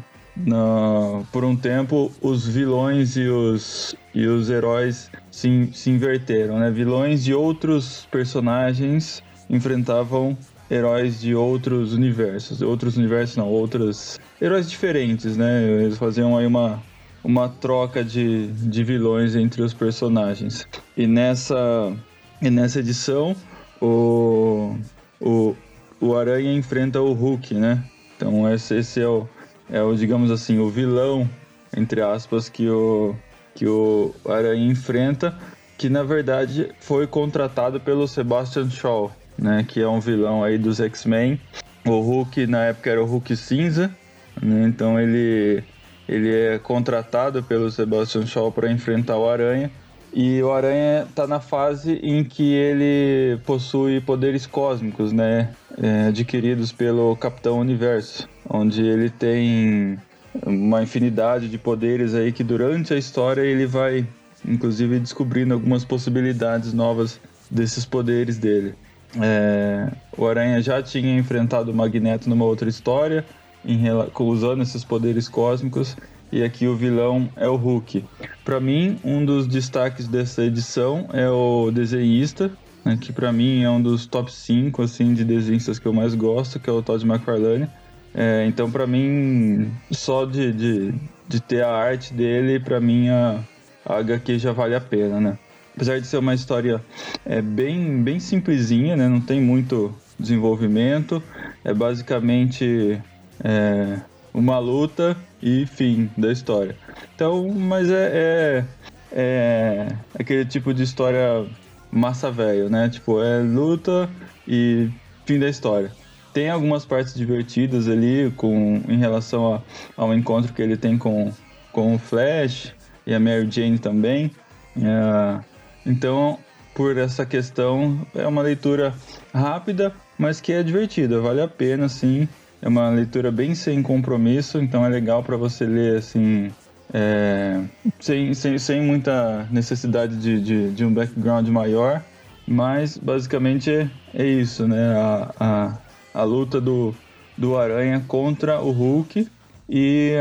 [1.32, 6.60] por um tempo os vilões e os, e os heróis se, se inverteram.
[6.60, 6.70] Né?
[6.70, 10.38] Vilões de outros personagens enfrentavam
[10.70, 12.62] heróis de outros universos.
[12.62, 15.64] Outros universos não, outros heróis diferentes, né?
[15.64, 16.82] Eles faziam aí uma,
[17.26, 20.68] uma troca de, de vilões entre os personagens.
[20.96, 21.92] E nessa,
[22.40, 23.36] e nessa edição,
[23.82, 24.76] o,
[25.20, 25.56] o,
[26.00, 27.84] o Aranha enfrenta o Hulk, né?
[28.16, 29.28] Então esse, esse é, o,
[29.72, 31.28] é o, digamos assim, o vilão,
[31.76, 33.16] entre aspas, que o,
[33.56, 35.36] que o Aranha enfrenta,
[35.80, 39.66] que na verdade foi contratado pelo Sebastian Shaw, né?
[39.68, 41.42] Que é um vilão aí dos X-Men.
[41.88, 43.92] O Hulk, na época, era o Hulk cinza,
[44.40, 44.68] né?
[44.68, 45.64] Então ele,
[46.08, 49.72] ele é contratado pelo Sebastian Shaw para enfrentar o Aranha.
[50.14, 55.54] E o Aranha está na fase em que ele possui poderes cósmicos, né?
[55.78, 60.00] É, adquiridos pelo Capitão Universo, onde ele tem
[60.46, 64.08] uma infinidade de poderes aí que durante a história ele vai,
[64.48, 67.20] inclusive, descobrindo algumas possibilidades novas
[67.52, 68.74] desses poderes dele.
[69.22, 73.26] É, o Aranha já tinha enfrentado o Magneto numa outra história,
[73.66, 73.84] em,
[74.20, 75.96] usando esses poderes cósmicos,
[76.32, 78.04] e aqui o vilão é o Hulk.
[78.44, 82.52] Para mim, um dos destaques dessa edição é o desenhista,
[82.84, 86.14] né, que para mim é um dos top 5 assim, de desenhistas que eu mais
[86.14, 87.68] gosto, que é o Todd McFarlane.
[88.14, 90.94] É, então, para mim, só de, de,
[91.28, 93.44] de, ter a arte dele, para mim a,
[93.86, 95.38] a HQ já vale a pena, né?
[95.76, 96.82] Apesar de ser uma história
[97.26, 99.10] é, bem, bem simplesinha, né?
[99.10, 101.22] Não tem muito desenvolvimento.
[101.62, 103.02] É basicamente
[103.44, 104.00] é,
[104.34, 106.76] uma luta e fim da história.
[107.16, 108.66] Então, mas é, é,
[109.12, 109.88] é
[110.20, 111.46] aquele tipo de história
[111.92, 112.90] massa velho, né?
[112.90, 114.10] Tipo, é luta
[114.48, 114.90] e
[115.26, 115.92] fim da história.
[116.34, 119.62] Tem algumas partes divertidas ali com, em relação a,
[119.96, 121.32] ao encontro que ele tem com,
[121.72, 122.74] com o Flash
[123.08, 124.32] e a Mary Jane também.
[124.76, 125.40] É,
[125.86, 126.38] então,
[126.74, 128.94] por essa questão, é uma leitura
[129.34, 132.28] rápida, mas que é divertida, vale a pena, sim.
[132.62, 136.52] É uma leitura bem sem compromisso, então é legal para você ler assim,
[136.94, 137.62] é,
[138.00, 142.02] sem, sem, sem muita necessidade de, de, de, um background maior,
[142.48, 144.94] mas basicamente é, isso, né?
[144.96, 145.78] A, a,
[146.22, 146.96] a, luta do,
[147.38, 149.28] do Aranha contra o Hulk
[149.70, 150.14] e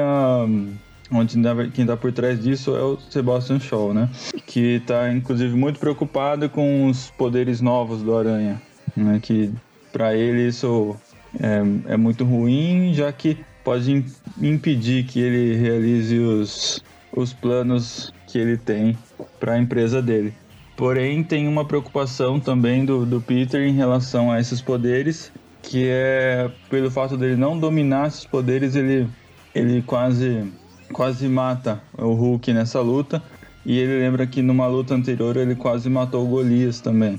[1.10, 1.36] onde
[1.72, 4.08] quem está por trás disso é o Sebastian Shaw, né?
[4.46, 8.60] Que está inclusive muito preocupado com os poderes novos do Aranha,
[8.96, 9.20] né?
[9.22, 9.52] Que
[9.92, 10.96] para ele isso
[11.40, 14.04] é, é muito ruim, já que pode
[14.40, 18.96] impedir que ele realize os, os planos que ele tem
[19.40, 20.34] para a empresa dele.
[20.76, 25.32] Porém, tem uma preocupação também do, do Peter em relação a esses poderes,
[25.62, 29.08] que é pelo fato dele não dominar esses poderes, ele,
[29.54, 30.44] ele quase,
[30.92, 33.22] quase mata o Hulk nessa luta.
[33.64, 37.18] E ele lembra que numa luta anterior ele quase matou o Golias também.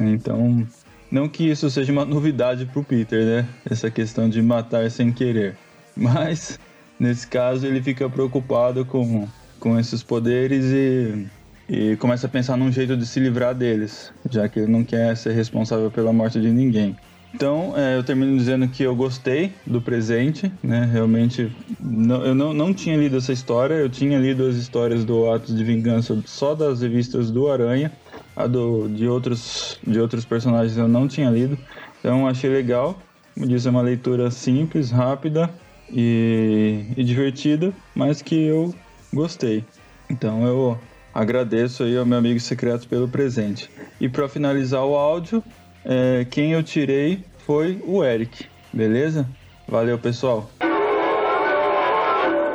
[0.00, 0.66] Então,
[1.14, 3.48] não que isso seja uma novidade pro Peter, né?
[3.70, 5.56] Essa questão de matar sem querer.
[5.96, 6.58] Mas,
[6.98, 9.28] nesse caso, ele fica preocupado com,
[9.60, 11.24] com esses poderes e,
[11.68, 15.16] e começa a pensar num jeito de se livrar deles, já que ele não quer
[15.16, 16.96] ser responsável pela morte de ninguém.
[17.32, 20.88] Então, é, eu termino dizendo que eu gostei do presente, né?
[20.92, 25.30] Realmente, não, eu não, não tinha lido essa história, eu tinha lido as histórias do
[25.30, 27.92] Atos de Vingança só das revistas do Aranha,
[28.36, 31.58] a do, de, outros, de outros personagens eu não tinha lido,
[31.98, 32.98] então achei legal.
[33.34, 35.50] Como disse, é uma leitura simples, rápida
[35.90, 38.74] e, e divertida, mas que eu
[39.12, 39.64] gostei.
[40.08, 40.78] Então eu
[41.12, 43.70] agradeço aí ao meu amigo secreto pelo presente.
[44.00, 45.42] E para finalizar o áudio,
[45.84, 49.28] é, quem eu tirei foi o Eric, beleza?
[49.68, 50.50] Valeu, pessoal.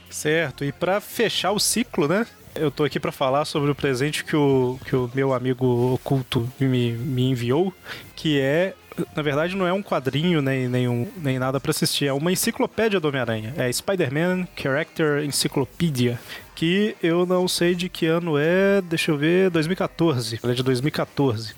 [0.10, 2.26] Certo, e para fechar o ciclo, né?
[2.56, 6.52] Eu tô aqui para falar sobre o presente que o, que o meu amigo oculto
[6.60, 7.74] me, me enviou,
[8.16, 8.74] que é
[9.16, 12.32] na verdade, não é um quadrinho nem, nem, um, nem nada para assistir, é uma
[12.32, 13.54] enciclopédia do Homem-Aranha.
[13.58, 16.20] É Spider-Man Character Encyclopedia,
[16.56, 20.40] que eu não sei de que ano é, deixa eu ver, 2014.
[20.44, 21.56] Ela é de 2014.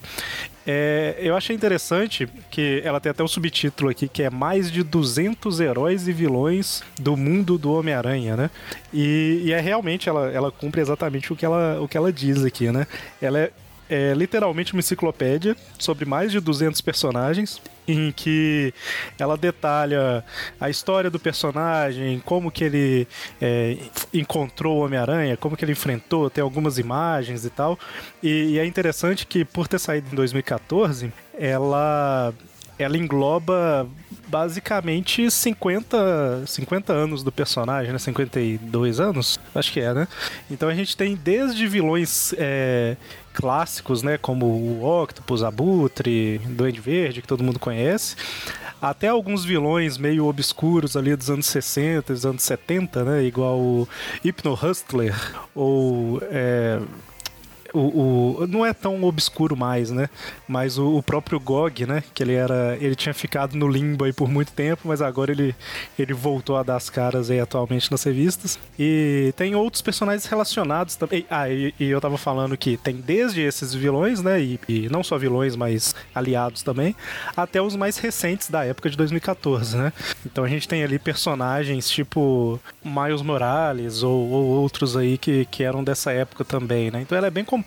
[0.66, 4.84] É, eu achei interessante que ela tem até um subtítulo aqui que é mais de
[4.84, 8.50] 200 heróis e vilões do mundo do Homem-Aranha, né?
[8.94, 12.44] E, e, é realmente ela, ela cumpre exatamente o que ela, o que ela diz
[12.44, 12.86] aqui, né?
[13.22, 13.52] Ela é
[13.92, 18.74] é literalmente uma enciclopédia sobre mais de 200 personagens, em que
[19.18, 20.24] ela detalha
[20.60, 23.08] a história do personagem, como que ele
[23.42, 23.78] é,
[24.14, 27.78] encontrou o Homem-Aranha, como que ele enfrentou, tem algumas imagens e tal.
[28.22, 32.34] E, e é interessante que, por ter saído em 2014, ela
[32.84, 33.88] ela engloba
[34.28, 38.00] basicamente 50, 50 anos do personagem, né?
[38.00, 39.40] 52 anos?
[39.54, 40.08] Acho que é, né?
[40.50, 42.96] Então a gente tem desde vilões é,
[43.34, 44.18] clássicos, né?
[44.18, 48.16] Como o Octopus, Abutre, Duende Verde, que todo mundo conhece,
[48.82, 53.24] até alguns vilões meio obscuros ali dos anos 60, dos anos 70, né?
[53.24, 53.88] Igual o
[54.24, 55.16] Hypno Hustler
[55.54, 56.80] ou é,
[57.74, 60.10] o, o, não é tão obscuro mais, né?
[60.48, 62.04] Mas o, o, próprio Gog, né?
[62.14, 65.56] Que ele era, ele tinha ficado no limbo aí por muito tempo, mas agora ele,
[65.98, 68.60] ele voltou a dar as caras aí atualmente nas revistas.
[68.78, 71.26] E tem outros personagens relacionados também.
[71.30, 74.42] Ah, e, e eu tava falando que tem desde esses vilões, né?
[74.42, 76.96] E, e, não só vilões, mas aliados também,
[77.36, 79.94] até os mais recentes da época de 2014, né?
[80.26, 85.64] Então a gente tem ali personagens tipo Miles Morales ou, ou outros aí que, que
[85.64, 87.02] eram dessa época também, né?
[87.02, 87.61] Então ela é bem completa.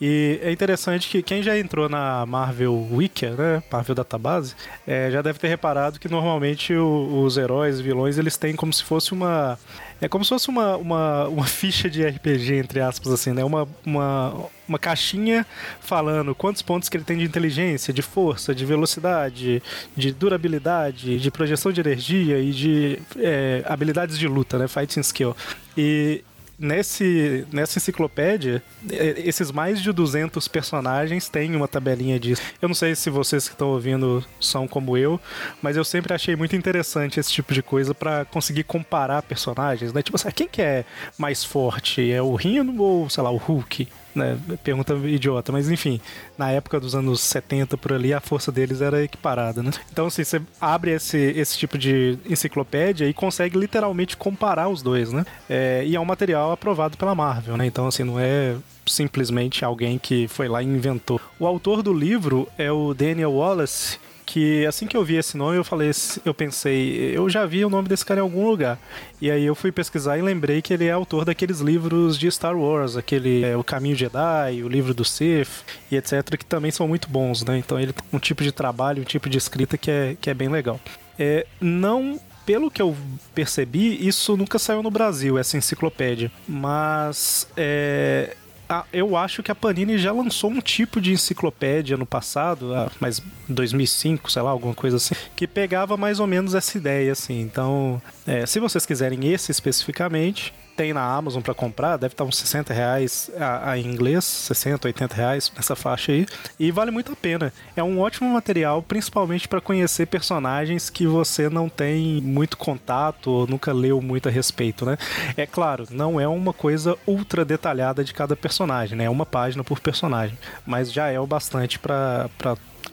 [0.00, 4.54] E é interessante que quem já entrou na Marvel Wiki, né, Marvel Database,
[4.86, 8.82] é, já deve ter reparado que normalmente o, os heróis vilões eles têm como se
[8.82, 9.58] fosse uma
[10.02, 13.44] é como se fosse uma, uma, uma ficha de RPG, entre aspas, assim, né?
[13.44, 15.46] Uma, uma, uma caixinha
[15.80, 19.62] falando quantos pontos que ele tem de inteligência, de força, de velocidade,
[19.96, 24.66] de durabilidade, de projeção de energia e de é, habilidades de luta, né?
[24.66, 25.36] Fighting skill.
[25.78, 26.24] E
[26.62, 32.40] nesse, nessa enciclopédia, é, esses mais de 200 personagens têm uma tabelinha disso.
[32.62, 35.20] Eu não sei se vocês que estão ouvindo são como eu,
[35.60, 40.02] mas eu sempre achei muito interessante esse tipo de coisa para conseguir comparar personagens, né?
[40.02, 40.84] Tipo assim, quem que é
[41.18, 42.10] mais forte?
[42.10, 43.88] É o Rhino ou, sei lá, o Hulk?
[44.14, 44.38] Né?
[44.62, 46.00] Pergunta idiota, mas enfim,
[46.36, 49.70] na época dos anos 70 por ali, a força deles era equiparada, né?
[49.92, 55.12] Então, assim, você abre esse, esse tipo de enciclopédia e consegue literalmente comparar os dois,
[55.12, 55.24] né?
[55.48, 57.66] É, e é um material aprovado pela Marvel, né?
[57.66, 58.56] Então, assim, não é
[58.86, 61.20] simplesmente alguém que foi lá e inventou.
[61.38, 63.98] O autor do livro é o Daniel Wallace,
[64.32, 65.90] que assim que eu vi esse nome, eu falei,
[66.24, 68.78] eu pensei, eu já vi o nome desse cara em algum lugar.
[69.20, 72.56] E aí eu fui pesquisar e lembrei que ele é autor daqueles livros de Star
[72.56, 76.88] Wars, aquele é, O Caminho Jedi, o livro do Sith e etc, que também são
[76.88, 77.58] muito bons, né?
[77.58, 80.34] Então ele tem um tipo de trabalho, um tipo de escrita que é, que é
[80.34, 80.80] bem legal.
[81.18, 82.96] É, não pelo que eu
[83.34, 86.32] percebi, isso nunca saiu no Brasil, essa enciclopédia.
[86.48, 88.34] Mas é,
[88.72, 92.90] a, eu acho que a Panini já lançou um tipo de enciclopédia no passado, ah,
[92.98, 97.40] mas 2005, sei lá, alguma coisa assim, que pegava mais ou menos essa ideia, assim.
[97.40, 102.36] Então, é, se vocês quiserem esse especificamente, tem na Amazon para comprar, deve estar uns
[102.38, 106.26] 60 reais a, a, em inglês, 60, 80 reais nessa faixa aí,
[106.58, 107.52] e vale muito a pena.
[107.76, 113.46] É um ótimo material, principalmente para conhecer personagens que você não tem muito contato ou
[113.46, 114.96] nunca leu muito a respeito, né?
[115.36, 119.04] É claro, não é uma coisa ultra detalhada de cada personagem, né?
[119.04, 122.28] É uma página por personagem, mas já é o bastante para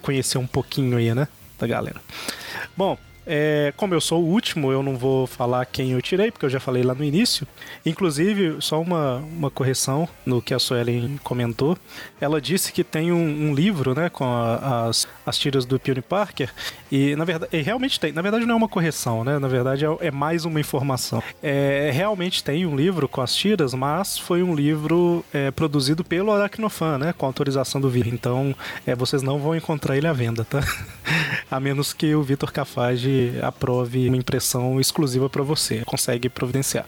[0.02, 1.28] conhecer um pouquinho aí, né?
[1.58, 2.02] Da galera.
[2.76, 6.46] Bom, é, como eu sou o último, eu não vou falar quem eu tirei, porque
[6.46, 7.48] eu já falei lá no início.
[7.86, 11.78] Inclusive, só uma, uma correção no que a Suelen comentou.
[12.20, 16.02] Ela disse que tem um, um livro né, com a, as, as tiras do Peony
[16.02, 16.52] Parker,
[16.92, 18.12] e na verdade, e realmente tem.
[18.12, 19.38] Na verdade, não é uma correção, né?
[19.40, 21.22] Na verdade, é, é mais uma informação.
[21.42, 26.32] É, realmente tem um livro com as tiras, mas foi um livro é, produzido pelo
[26.32, 27.14] Aracnofan, né?
[27.18, 28.14] Com autorização do Vitor.
[28.14, 30.62] Então, é, vocês não vão encontrar ele à venda, tá?
[31.50, 35.84] a menos que o Vitor Cafage aprove uma impressão exclusiva para você.
[35.86, 36.86] Consegue providenciar.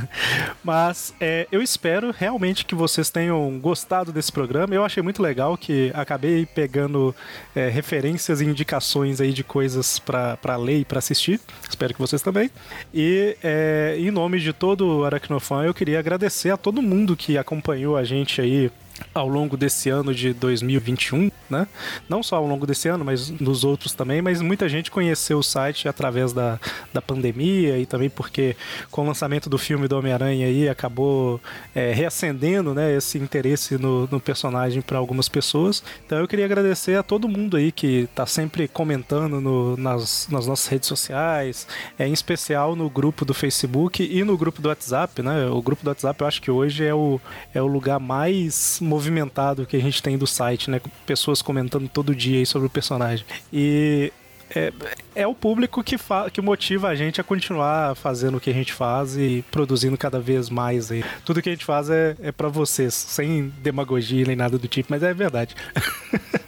[0.62, 4.74] Mas é, eu espero realmente que vocês tenham gostado desse programa.
[4.74, 7.14] Eu achei muito legal que acabei pegando
[7.54, 11.40] é, referências e indicações aí de coisas para ler e para assistir.
[11.68, 12.50] Espero que vocês também.
[12.92, 17.38] E é, em nome de todo o Aracnofan, eu queria agradecer a todo mundo que
[17.38, 18.70] acompanhou a gente aí
[19.14, 21.66] ao longo desse ano de 2021, né?
[22.08, 25.42] Não só ao longo desse ano, mas nos outros também, mas muita gente conheceu o
[25.42, 26.58] site através da,
[26.92, 28.56] da pandemia e também porque
[28.90, 31.40] com o lançamento do filme do Homem-Aranha aí acabou
[31.74, 35.82] é, reacendendo, né, esse interesse no, no personagem para algumas pessoas.
[36.06, 40.46] Então eu queria agradecer a todo mundo aí que está sempre comentando no, nas, nas
[40.46, 41.66] nossas redes sociais,
[41.98, 45.46] é, em especial no grupo do Facebook e no grupo do WhatsApp, né?
[45.46, 47.20] O grupo do WhatsApp eu acho que hoje é o,
[47.54, 50.80] é o lugar mais movimentado que a gente tem do site, né?
[51.06, 53.24] Pessoas comentando todo dia sobre o personagem.
[53.52, 54.12] E
[54.54, 54.72] é,
[55.14, 55.96] é o público que,
[56.32, 60.18] que motiva a gente a continuar fazendo o que a gente faz e produzindo cada
[60.18, 60.90] vez mais.
[60.90, 61.04] Aí.
[61.24, 64.88] Tudo que a gente faz é, é para vocês, sem demagogia nem nada do tipo,
[64.90, 65.54] mas é verdade.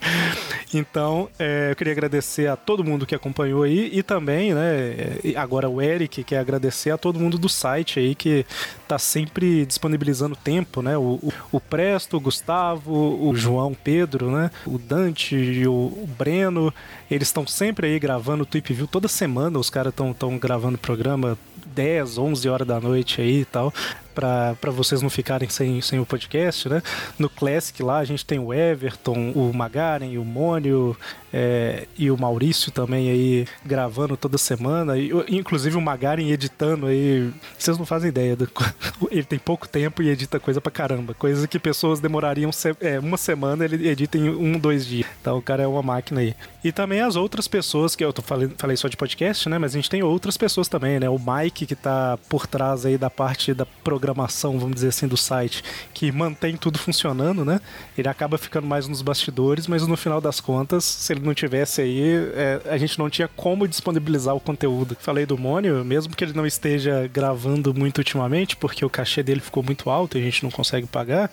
[0.77, 5.69] Então, é, eu queria agradecer a todo mundo que acompanhou aí e também, né, agora
[5.69, 8.45] o Eric, quer agradecer a todo mundo do site aí que
[8.87, 10.97] tá sempre disponibilizando tempo, né?
[10.97, 14.51] O, o, o Presto, o Gustavo, o João Pedro, né?
[14.65, 16.73] O Dante e o, o Breno,
[17.09, 21.37] eles estão sempre aí gravando o Tweep View toda semana, os caras estão gravando programa
[21.65, 23.73] 10, 11 horas da noite aí e tal.
[24.13, 26.81] para vocês não ficarem sem, sem o podcast, né?
[27.17, 30.95] No Classic lá a gente tem o Everton, o Magaren, o Mônio
[31.33, 37.31] é, e o Maurício também aí gravando toda semana, e, inclusive o Magaren editando aí.
[37.57, 38.47] Vocês não fazem ideia, do,
[39.09, 42.99] ele tem pouco tempo e edita coisa pra caramba, coisas que pessoas demorariam se, é,
[42.99, 45.07] uma semana, ele edita em um, dois dias.
[45.19, 46.35] Então o cara é uma máquina aí.
[46.63, 49.57] E também as outras pessoas que eu tô falei, falei só de podcast, né?
[49.57, 51.09] Mas a gente tem outras pessoas também, né?
[51.09, 55.17] O Mike que tá por trás aí da parte da programação, vamos dizer assim, do
[55.17, 55.63] site,
[55.93, 57.59] que mantém tudo funcionando, né?
[57.97, 61.81] Ele acaba ficando mais nos bastidores, mas no final das contas, se ele não tivesse
[61.81, 64.97] aí, é, a gente não tinha como disponibilizar o conteúdo.
[64.99, 69.41] Falei do Mônio, mesmo que ele não esteja gravando muito ultimamente, porque o cachê dele
[69.41, 71.31] ficou muito alto e a gente não consegue pagar,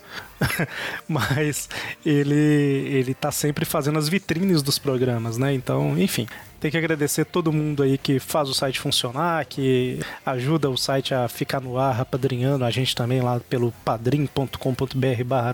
[1.07, 1.69] mas
[2.05, 5.53] ele ele tá sempre fazendo as vitrines dos programas, né?
[5.53, 6.27] Então, enfim,
[6.61, 11.11] tem que agradecer todo mundo aí que faz o site funcionar, que ajuda o site
[11.11, 15.53] a ficar no ar, apadrinhando a gente também lá pelo padrim.com.br barra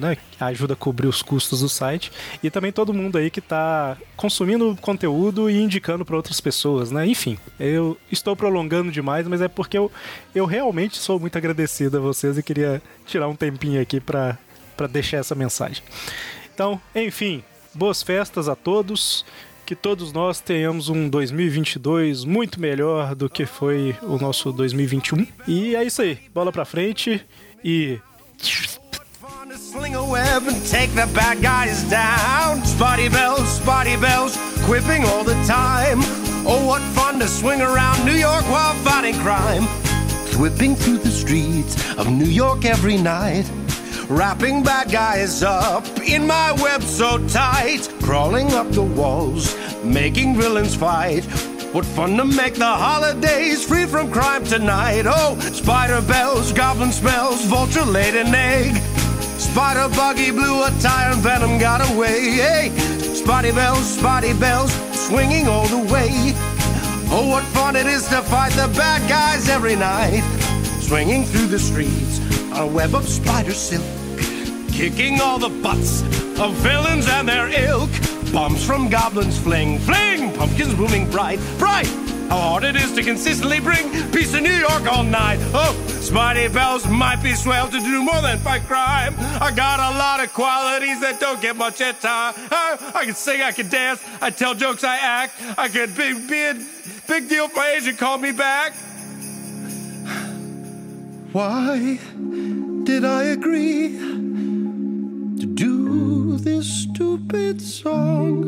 [0.00, 0.16] né?
[0.40, 2.10] Ajuda a cobrir os custos do site.
[2.42, 7.06] E também todo mundo aí que tá consumindo conteúdo e indicando para outras pessoas, né?
[7.06, 9.90] Enfim, eu estou prolongando demais, mas é porque eu,
[10.34, 14.38] eu realmente sou muito agradecido a vocês e queria tirar um tempinho aqui para
[14.90, 15.82] deixar essa mensagem.
[16.54, 17.42] Então, enfim,
[17.74, 19.24] boas festas a todos
[19.66, 25.26] que todos nós tenhamos um 2022 muito melhor do que foi o nosso 2021.
[25.46, 27.24] E é isso aí, bola pra frente
[27.64, 28.00] e
[29.52, 32.64] Sling a web and take the bad guys down.
[32.64, 36.00] Spotty bells, spotty bells, quipping all the time.
[36.46, 39.66] Oh, what fun to swing around New York while fighting crime.
[40.40, 43.44] Whipping through the streets of New York every night.
[44.08, 47.86] Wrapping bad guys up in my web so tight.
[48.00, 49.54] Crawling up the walls,
[49.84, 51.26] making villains fight.
[51.74, 55.04] What fun to make the holidays free from crime tonight.
[55.04, 58.76] Oh, spider bells, goblin smells, vulture laid an egg.
[59.38, 62.30] Spider buggy blew a tire and venom got away.
[62.30, 62.70] Hey,
[63.14, 64.72] spotty bells, spotty bells,
[65.06, 66.32] swinging all the way.
[67.12, 70.22] Oh, what fun it is to fight the bad guys every night.
[70.80, 72.20] Swinging through the streets
[72.52, 73.84] on a web of spider silk
[74.80, 76.00] kicking all the butts
[76.40, 77.90] of villains and their ilk.
[78.32, 81.86] Bombs from goblins fling, fling, pumpkins blooming bright, bright.
[82.30, 85.38] How hard it is to consistently bring peace to New York all night.
[85.52, 89.14] Oh, Spidey Bells might be swell to do more than fight crime.
[89.18, 92.32] I got a lot of qualities that don't get much at time.
[92.50, 95.34] I, I can sing, I can dance, I tell jokes, I act.
[95.58, 96.54] I could be, be a
[97.10, 98.72] big deal for agent call me back.
[101.32, 101.98] Why
[102.84, 103.98] did I agree?
[105.40, 108.44] to do this stupid song.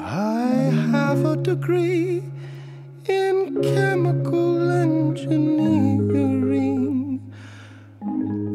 [0.00, 0.48] I
[0.92, 2.22] have a degree
[3.04, 6.00] in chemical engineering.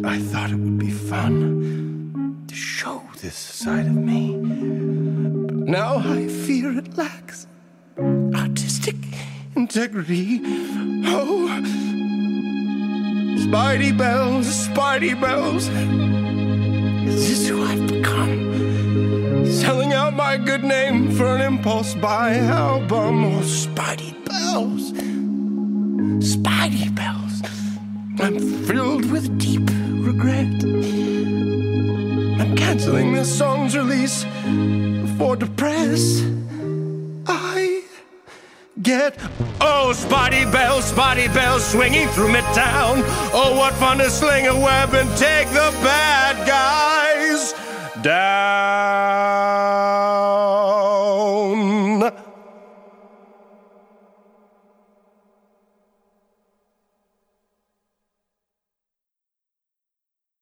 [0.04, 4.32] I thought it would be fun to show this side of me.
[5.46, 7.46] But now I fear it lacks
[7.98, 8.96] artistic
[9.56, 10.42] integrity.
[11.06, 11.48] Oh,
[13.38, 15.68] Spidey bells, Spidey bells.
[17.08, 19.46] Is this who I've become?
[19.46, 24.92] Selling out my good name for an impulse buy album or Spidey Bells.
[26.22, 27.42] Spidey Bells.
[28.20, 29.70] I'm filled with deep
[30.06, 30.64] regret.
[32.42, 34.26] I'm canceling this song's release
[35.06, 36.22] before the press.
[37.28, 37.85] I
[38.82, 39.16] get
[39.62, 43.04] oh spotty Bell, spotty Bell, swinging through midtown.
[43.34, 47.54] Oh, what fun to sling a web and take the bad guys
[48.02, 50.15] down.